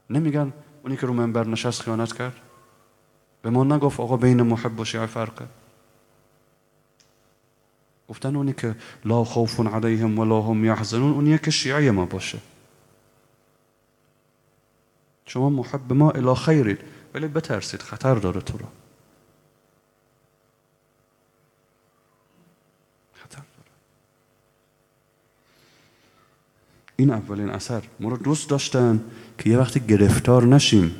نمیگن 0.09 0.53
اونی 0.83 0.97
که 0.97 1.07
رو 1.07 1.13
منبر 1.13 1.47
نشست 1.47 1.81
خیانت 1.81 2.13
کرد؟ 2.13 2.35
به 3.41 3.49
ما 3.49 3.63
نگفت 3.63 3.99
آقا 3.99 4.17
بین 4.17 4.41
محب 4.41 4.79
و 4.79 4.85
شیعه 4.85 5.05
فرقه. 5.05 5.45
گفتن 8.09 8.35
اونی 8.35 8.53
که 8.53 8.75
لا 9.05 9.23
خوف 9.23 9.59
علیهم 9.59 10.19
ولا 10.19 10.41
هم 10.41 10.65
یحزنون 10.65 11.13
اونیه 11.13 11.37
که 11.37 11.51
شیعه 11.51 11.91
ما 11.91 12.05
باشه. 12.05 12.39
شما 15.25 15.49
محب 15.49 15.93
ما 15.93 16.11
الی 16.11 16.35
خیرید. 16.35 16.79
ولی 17.13 17.27
بترسید 17.27 17.81
خطر 17.81 18.15
داره 18.15 18.41
تو 18.41 18.57
رو 18.57 18.65
خطر 23.13 23.43
داره 23.57 23.71
این 26.95 27.09
اولین 27.09 27.49
اثر. 27.49 27.83
ما 27.99 28.09
رو 28.09 28.17
دوست 28.17 28.49
داشتن 28.49 29.01
که 29.37 29.49
یه 29.49 29.57
وقتی 29.57 29.79
گرفتار 29.79 30.45
نشیم 30.45 30.95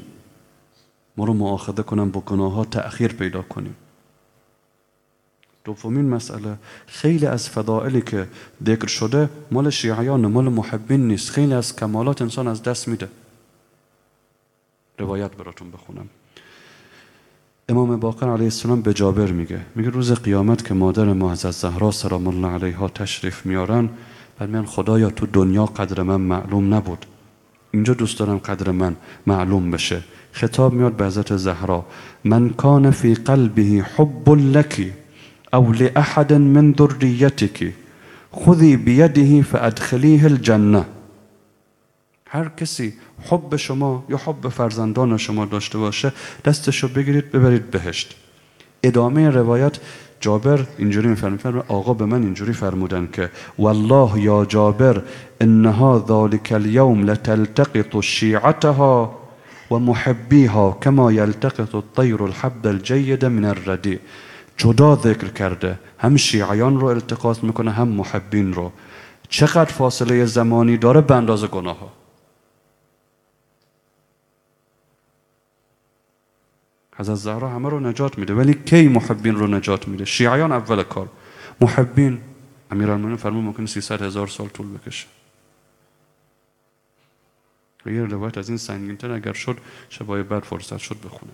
ما 1.18 1.26
رو 1.26 1.34
معاخده 1.34 1.84
کنن 1.84 2.10
با 2.10 2.22
گناه 2.22 2.54
ها 2.54 2.66
تأخیر 2.66 3.14
پیدا 3.14 3.42
کنیم. 3.42 3.76
دومین 5.64 6.10
مسئله 6.10 6.58
خیلی 6.88 7.26
از 7.26 7.50
فضائلی 7.50 8.02
که 8.02 8.28
ذکر 8.68 8.88
شده 8.88 9.30
مال 9.52 9.70
شیعیان 9.70 10.28
مال 10.28 10.50
محبین 10.50 11.08
نیست. 11.08 11.30
خیلی 11.30 11.54
از 11.54 11.76
کمالات 11.76 12.22
انسان 12.22 12.48
از 12.48 12.64
دست 12.64 12.88
میده. 12.88 13.08
روایت 15.00 15.32
براتون 15.32 15.72
بخونم. 15.72 16.10
امام 17.70 18.00
باقر 18.00 18.28
علیه 18.28 18.44
السلام 18.44 18.82
به 18.82 18.94
جابر 18.94 19.32
میگه 19.32 19.66
میگه 19.76 19.90
روز 19.90 20.12
قیامت 20.12 20.66
که 20.66 20.74
مادر 20.74 21.14
ما 21.14 21.32
از 21.32 21.40
زهرا 21.40 21.92
سلام 21.92 22.28
الله 22.28 22.48
علیها 22.48 22.88
تشریف 22.88 23.46
میارن 23.46 23.90
بعد 24.44 24.52
میان 24.52 24.66
خدایا 24.66 25.10
تو 25.10 25.26
دنیا 25.26 25.66
قدر 25.66 26.02
من 26.04 26.22
معلوم 26.22 26.74
نبود. 26.74 27.06
اینجا 27.72 27.94
دوست 27.94 28.20
دارم 28.20 28.38
قدر 28.38 28.72
من 28.72 28.96
معلوم 29.28 29.72
بشه. 29.72 30.04
خطاب 30.32 30.74
میاد 30.74 30.94
به 30.94 31.06
حضرت 31.06 31.36
زهرا 31.36 31.86
من 32.24 32.50
کان 32.50 32.92
فی 32.92 33.14
قلبه 33.14 33.86
حب 33.96 34.30
لکی 34.30 34.94
او 35.54 35.74
لأحد 35.74 36.34
من 36.34 36.76
ذریتك 36.80 37.74
خذی 38.36 38.78
بیده 38.78 39.42
فادخلیه 39.42 40.26
الجنه. 40.26 40.86
هر 42.28 42.50
کسی 42.50 42.94
حب 43.30 43.56
شما 43.56 44.06
یا 44.10 44.18
حب 44.18 44.50
فرزندان 44.50 45.18
شما 45.18 45.46
داشته 45.46 45.78
باشه 45.78 46.14
دستشو 46.46 46.88
بگیرید 46.88 47.32
ببرید 47.32 47.72
بهشت. 47.72 48.16
ادامه 48.84 49.30
روایت 49.30 49.78
جابر 50.20 50.66
اینجوری 50.78 51.08
میفرمه 51.08 51.64
آقا 51.68 51.94
به 51.94 52.06
من 52.06 52.24
اینجوری 52.24 52.54
فرمودن 52.54 53.10
که 53.14 53.30
والله 53.60 54.22
یا 54.22 54.46
جابر 54.46 55.02
انها 55.42 56.06
ذلك 56.10 56.52
اليوم 56.52 57.04
لتلتقط 57.04 58.00
شیعتها 58.00 59.20
و 59.72 59.80
محبیها 59.80 60.78
کما 60.84 61.12
یلتقط 61.12 61.76
الطیر 61.76 62.24
الحب 62.24 62.68
الجید 62.68 63.26
من 63.26 63.46
الردی. 63.46 64.00
جدا 64.58 64.96
ذکر 64.96 65.28
کرده 65.28 65.80
هم 66.00 66.16
شیعیان 66.16 66.80
رو 66.80 66.86
التقاط 66.86 67.44
می‌کنه 67.44 67.72
هم 67.72 67.88
محبین 67.88 68.54
رو. 68.54 68.72
چقدر 69.30 69.72
فاصله 69.72 70.26
زمانی 70.26 70.78
داره 70.78 71.02
به 71.02 71.16
اندازه 71.16 71.48
گناه 71.48 71.80
ها 71.80 72.03
حضرت 76.96 77.16
زهرا 77.16 77.50
همه 77.50 77.70
رو 77.70 77.80
نجات 77.80 78.18
میده. 78.18 78.34
ولی 78.34 78.54
کی 78.54 78.88
محبین 78.88 79.36
رو 79.36 79.48
نجات 79.48 79.88
میده؟ 79.88 80.06
شیعیان 80.06 80.52
اول 80.52 80.84
کار. 80.84 81.10
محبین 81.62 82.22
امیرالمومنین 82.72 83.18
فرمود 83.18 83.44
ممکن 83.44 83.66
300 83.66 84.02
هزار 84.02 84.28
سال 84.28 84.48
طول 84.48 84.78
بکشه. 84.78 85.08
و 87.86 87.92
یه 87.92 88.04
روایت 88.04 88.38
از 88.38 88.50
این 88.50 88.58
سنگینتر 88.58 89.12
اگر 89.12 89.34
شد 89.34 89.58
شبای 89.90 90.24
بعد 90.24 90.44
فرصت 90.44 90.78
شد 90.78 90.98
بخونم. 91.06 91.34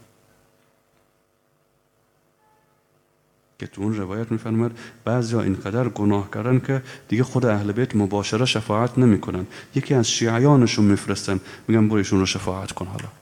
که 3.59 3.67
تو 3.67 3.81
اون 3.81 3.95
روایت 3.95 4.31
میفرماد 4.31 4.77
بعضیا 5.05 5.41
اینقدر 5.41 5.89
گناه 5.89 6.29
کردن 6.31 6.59
که 6.59 6.81
دیگه 7.07 7.23
خود 7.23 7.45
اهل 7.45 7.71
بیت 7.71 7.95
مباشره 7.95 8.45
شفاعت 8.45 8.97
نمی‌کنن. 8.97 9.47
یکی 9.75 9.93
از 9.93 10.09
شیعیانشون 10.09 10.85
میفرستن. 10.85 11.39
میگن 11.67 11.87
برو 11.87 11.97
ایشون 11.97 12.19
رو 12.19 12.25
شفاعت 12.25 12.71
کن 12.71 12.85
حالا. 12.85 13.18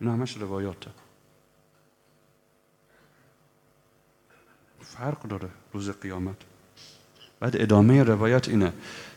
این 0.00 0.10
همش 0.10 0.36
روایاته. 0.36 0.90
فرق 4.80 5.22
داره 5.22 5.48
روز 5.72 5.90
قیامت. 5.90 6.36
بعد 7.40 7.56
ادامه 7.56 8.02
روایت 8.02 8.48
اینه. 8.48 8.72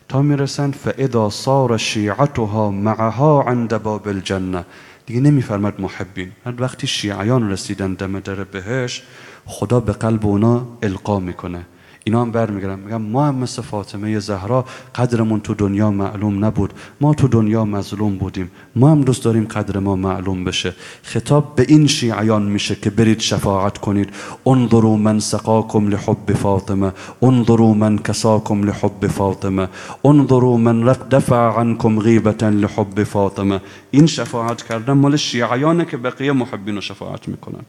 تا 0.08 0.22
می‌رسن 0.22 0.70
فاذا 0.70 1.30
صار 1.30 1.78
شیعتها 1.78 2.70
معها 2.70 3.42
عند 3.42 3.82
باب 3.82 4.08
الجنه 4.08 4.64
دیگه 5.06 5.20
نمیفرمد 5.20 5.80
محبین. 5.80 6.32
هر 6.44 6.62
وقتی 6.62 6.86
شیعیان 6.86 7.50
رسیدن 7.50 7.94
دم 7.94 8.20
در 8.20 8.44
بهش 8.44 9.02
خدا 9.44 9.80
به 9.80 9.92
قلب 9.92 10.26
اونا 10.26 10.78
القا 10.82 11.20
می‌کنه. 11.20 11.66
اینا 12.04 12.22
هم 12.22 12.30
برمیگردن. 12.30 12.78
میگن 12.78 12.96
ما 12.96 13.26
هم 13.26 13.34
مثل 13.34 13.62
فاطمه 13.62 14.18
زهرا 14.18 14.64
قدرمون 14.94 15.40
تو 15.40 15.54
دنیا 15.54 15.90
معلوم 15.90 16.44
نبود. 16.44 16.72
ما 17.00 17.14
تو 17.14 17.28
دنیا 17.28 17.64
مظلوم 17.64 18.16
بودیم. 18.16 18.50
ما 18.76 18.90
هم 18.90 19.00
دوست 19.00 19.24
داریم 19.24 19.44
قدر 19.44 19.78
ما 19.78 19.96
معلوم 19.96 20.44
بشه. 20.44 20.74
خطاب 21.02 21.54
به 21.54 21.66
این 21.68 21.86
شیعیان 21.86 22.42
میشه 22.42 22.74
که 22.74 22.90
برید 22.90 23.20
شفاعت 23.20 23.78
کنید. 23.78 24.10
انظروا 24.46 24.96
من 24.96 25.18
سقاکم 25.18 25.88
لحب 25.88 26.32
فاطمه. 26.32 26.92
انظروا 27.22 27.74
من 27.74 27.98
کساکم 27.98 28.64
لحب 28.64 29.06
فاطمه. 29.06 29.68
انظروا 30.04 30.56
من 30.56 30.96
دفع 31.10 31.60
عنكم 31.60 31.98
غیبتا 31.98 32.48
لحب 32.48 33.02
فاطمه. 33.02 33.60
این 33.90 34.06
شفاعت 34.06 34.62
کردن 34.62 34.92
مال 34.92 35.16
شیعیانه 35.16 35.84
که 35.84 35.96
بقیه 35.96 36.32
محبین 36.32 36.74
رو 36.74 36.80
شفاعت 36.80 37.28
می‌کنن. 37.28 37.64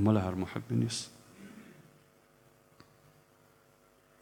مال 0.00 0.16
هر 0.16 0.34
محبی 0.34 0.74
نیست. 0.74 1.10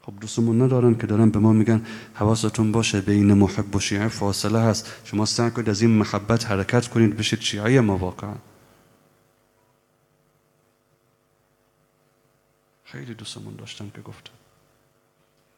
خب 0.01 0.13
دوستمون 0.21 0.61
ندارن 0.61 0.95
که 0.95 1.07
دارن 1.07 1.29
به 1.29 1.39
ما 1.39 1.53
میگن 1.53 1.85
حواستون 2.13 2.71
باشه 2.71 3.01
بین 3.01 3.33
محب 3.33 3.75
و 3.75 3.79
شیعه 3.79 4.07
فاصله 4.07 4.59
هست. 4.59 4.91
شما 5.03 5.25
سعی 5.25 5.51
کنید 5.51 5.69
از 5.69 5.81
این 5.81 5.91
محبت 5.91 6.45
حرکت 6.45 6.87
کنید 6.87 7.17
بشید 7.17 7.41
شیعه 7.41 7.81
ما 7.81 7.97
واقعا. 7.97 8.35
خیلی 12.83 13.13
دوستمون 13.13 13.55
داشتم 13.55 13.89
که 13.89 14.01
گفتم 14.01 14.33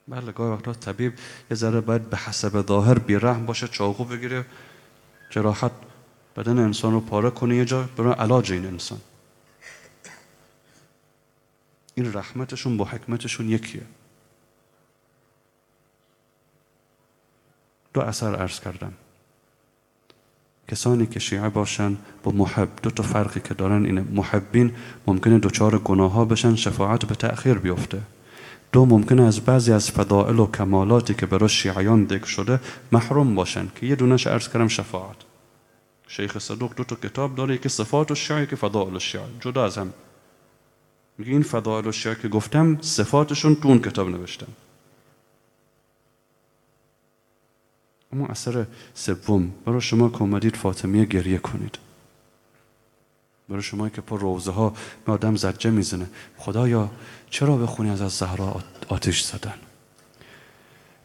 بله 0.07 0.31
گاهی 0.31 0.51
وقتا 0.53 0.73
طبیب 0.73 1.13
یه 1.51 1.57
ذره 1.57 1.81
باید 1.81 2.09
به 2.09 2.17
حسب 2.17 2.67
ظاهر 2.67 2.99
بیرحم 2.99 3.45
باشه 3.45 3.67
چاقو 3.67 4.05
بگیره 4.05 4.45
جراحت 5.29 5.71
بدن 6.37 6.59
انسان 6.59 6.93
رو 6.93 6.99
پاره 6.99 7.29
کنه 7.29 7.55
یه 7.55 7.65
جا 7.65 7.89
برای 7.97 8.13
علاج 8.13 8.51
این 8.51 8.65
انسان. 8.65 8.99
این 11.95 12.13
رحمتشون 12.13 12.77
با 12.77 12.85
حکمتشون 12.85 13.49
یکیه. 13.49 13.81
دو 17.93 18.01
اثر 18.01 18.35
عرض 18.35 18.59
کردم. 18.59 18.93
کسانی 20.67 21.07
که 21.07 21.19
شیعه 21.19 21.49
باشن 21.49 21.97
با 22.23 22.31
محب 22.31 22.69
دو 22.83 22.89
تا 22.89 23.03
فرقی 23.03 23.39
که 23.39 23.53
دارن 23.53 23.85
اینه. 23.85 24.01
محبین 24.01 24.75
ممکنه 25.07 25.39
دوچار 25.39 25.79
گناه 25.79 26.11
ها 26.11 26.25
بشن 26.25 26.55
شفاعت 26.55 27.05
به 27.05 27.15
تأخیر 27.15 27.53
بیفته. 27.53 28.01
دو 28.71 28.85
ممکنه 28.85 29.23
از 29.23 29.39
بعضی 29.39 29.73
از 29.73 29.91
فضائل 29.91 30.39
و 30.39 30.51
کمالاتی 30.51 31.13
که 31.13 31.25
برای 31.25 31.49
شیعیان 31.49 32.07
ذکر 32.07 32.25
شده 32.25 32.59
محروم 32.91 33.35
باشن 33.35 33.67
که 33.75 33.85
یه 33.85 33.95
دونش 33.95 34.27
عرض 34.27 34.47
کردم 34.49 34.67
شفاعت. 34.67 35.15
شیخ 36.07 36.39
صدوق 36.39 36.75
دو 36.75 36.83
تا 36.83 36.95
کتاب 36.95 37.35
داره 37.35 37.57
که 37.57 37.69
صفات 37.69 38.11
و 38.11 38.15
شیعه 38.15 38.45
که 38.45 38.55
فضائل 38.55 38.97
شیعه 38.97 39.23
جدا 39.39 39.65
از 39.65 39.77
هم. 39.77 39.93
میگه 41.17 41.31
این 41.31 41.43
فضائل 41.43 41.87
و 41.87 41.91
شیعه 41.91 42.15
که 42.15 42.27
گفتم 42.27 42.81
صفاتشون 42.81 43.55
تو 43.55 43.67
اون 43.67 43.81
کتاب 43.81 44.09
نوشتم 44.09 44.47
اما 48.13 48.27
اثر 48.27 48.65
سوم 48.93 49.51
برای 49.65 49.81
شما 49.81 50.09
که 50.09 50.21
اومدید 50.21 50.55
فاطمیه 50.55 51.05
گریه 51.05 51.37
کنید. 51.37 51.77
برای 53.49 53.61
شما 53.61 53.89
که 53.89 54.01
پر 54.01 54.19
روزه 54.19 54.51
ها 54.51 54.73
به 55.05 55.11
آدم 55.11 55.35
زجه 55.35 55.69
می‌زنه. 55.69 56.09
خدایا 56.37 56.91
چرا 57.29 57.57
بخونی 57.57 57.89
از 57.89 58.01
از 58.01 58.11
زهرا 58.11 58.63
آتش 58.87 59.21
زدن؟ 59.21 59.59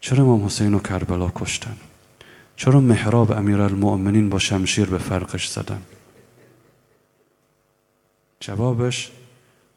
چرا 0.01 0.23
امام 0.23 0.45
حسین 0.45 0.73
و 0.73 0.79
کربلا 0.79 1.31
کشتن؟ 1.35 1.77
چرا 2.55 2.79
محراب 2.79 3.31
امیر 3.31 3.61
المؤمنین 3.61 4.29
با 4.29 4.39
شمشیر 4.39 4.85
به 4.85 4.97
فرقش 4.97 5.47
زدن؟ 5.47 5.81
جوابش 8.39 9.11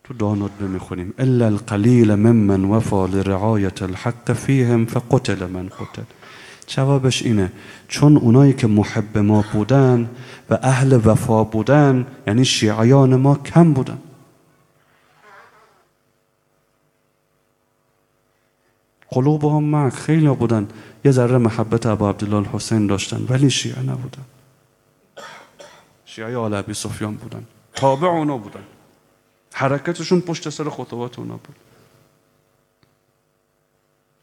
تو 0.05 0.15
دانود 0.15 0.61
می‌خونیم. 0.61 1.15
الا 1.19 1.47
القلیل 1.47 2.15
ممن 2.15 2.65
وفا 2.65 3.07
لرعایت 3.07 3.83
الحق 3.83 4.33
فیهم 4.33 4.87
فقتل 4.87 5.47
من 5.47 5.69
قتل. 5.69 6.03
جوابش 6.67 7.23
اینه. 7.23 7.53
چون 7.89 8.17
اونایی 8.17 8.53
که 8.53 8.67
محب 8.67 9.19
ما 9.19 9.45
بودن 9.53 10.11
و 10.51 10.59
اهل 10.63 11.01
وفا 11.05 11.45
بودن 11.45 12.07
یعنی 12.27 12.45
شیعیان 12.45 13.17
ما 13.17 13.35
کم 13.35 13.73
بودن. 13.73 13.99
قلوبهم 19.09 19.65
معک 19.65 19.93
خیلی 19.93 20.29
بودن. 20.29 20.69
یه 21.05 21.11
ذره 21.11 21.39
محبت 21.39 21.87
ابا 21.87 22.11
عبدالله 22.11 22.49
حسین 22.53 22.87
داشتن 22.87 23.27
ولی 23.29 23.51
شیعه 23.51 23.83
نبودن. 23.83 24.25
شیعه 26.05 26.37
آل 26.37 26.55
ابی 26.55 26.75
سفیان 26.75 27.15
بودن. 27.15 27.45
تابع 27.75 28.09
اونا 28.09 28.39
بودن. 28.39 28.65
حرکتشون 29.53 30.21
پشت 30.21 30.49
سر 30.49 30.69
خطوات 30.69 31.19
اونا 31.19 31.35
بود 31.37 31.57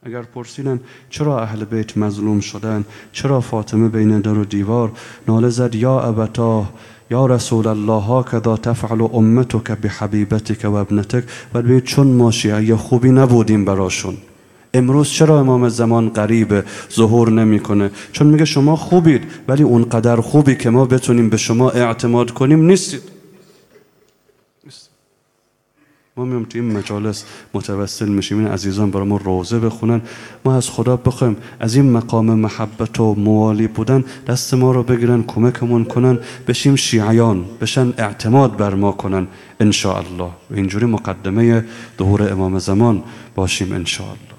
اگر 0.03 0.21
پرسیدن 0.21 0.79
چرا 1.09 1.41
اهل 1.41 1.65
بیت 1.65 1.97
مظلوم 1.97 2.39
شدن؟ 2.39 2.85
چرا 3.11 3.41
فاطمه 3.41 3.87
بین 3.89 4.19
در 4.19 4.37
و 4.37 4.45
دیوار 4.45 4.91
ناله 5.27 5.49
زد 5.49 5.75
یا 5.75 5.99
ابتا 5.99 6.65
یا 7.11 7.25
رسول 7.25 7.67
الله 7.67 8.01
ها 8.01 8.23
کدا 8.23 8.57
تفعل 8.57 9.01
امتک 9.01 9.71
بحبیبتک 9.71 10.65
و 10.65 10.73
ابنتک؟ 10.73 11.23
و 11.53 11.79
چون 11.79 12.07
ما 12.07 12.31
شیعه 12.31 12.75
خوبی 12.75 13.11
نبودیم 13.11 13.65
براشون. 13.65 14.17
امروز 14.73 15.09
چرا 15.09 15.39
امام 15.39 15.69
زمان 15.69 16.09
غریب 16.09 16.63
ظهور 16.91 17.29
نمی‌کنه؟ 17.29 17.91
چون 18.11 18.27
میگه 18.27 18.45
شما 18.45 18.75
خوبید 18.75 19.23
ولی 19.47 19.63
اونقدر 19.63 20.21
خوبی 20.21 20.55
که 20.55 20.69
ما 20.69 20.85
بتونیم 20.85 21.29
به 21.29 21.37
شما 21.37 21.69
اعتماد 21.69 22.31
کنیم 22.31 22.61
نیستید. 22.61 23.18
ما 26.19 26.25
میام 26.25 26.43
توی 26.43 26.61
این 26.61 26.77
مجالس 26.77 27.25
متوسل 27.53 28.09
میشیم. 28.09 28.37
این 28.39 28.47
عزیزان 28.47 28.91
برای 28.91 29.07
ما 29.07 29.17
روزه 29.17 29.59
بخونن. 29.59 30.01
ما 30.45 30.55
از 30.55 30.69
خدا 30.69 30.97
بخوایم 30.97 31.37
از 31.59 31.75
این 31.75 31.91
مقام 31.91 32.25
محبت 32.25 32.99
و 32.99 33.15
موالی 33.15 33.67
بودن 33.67 34.03
دست 34.27 34.53
ما 34.53 34.71
رو 34.71 34.83
بگیرن 34.83 35.23
کمکمون 35.23 35.85
کنن 35.85 36.19
بشیم 36.47 36.75
شیعیان 36.75 37.45
بشن 37.61 37.93
اعتماد 37.97 38.57
بر 38.57 38.75
ما 38.75 38.91
کنن. 38.91 39.27
ان 39.59 39.73
الله 39.85 40.31
و 40.51 40.55
اینجوری 40.55 40.85
مقدمه 40.85 41.65
ظهور 41.99 42.31
امام 42.31 42.59
زمان 42.59 43.03
باشیم 43.35 43.71
ان 43.71 43.85
الله 43.99 44.38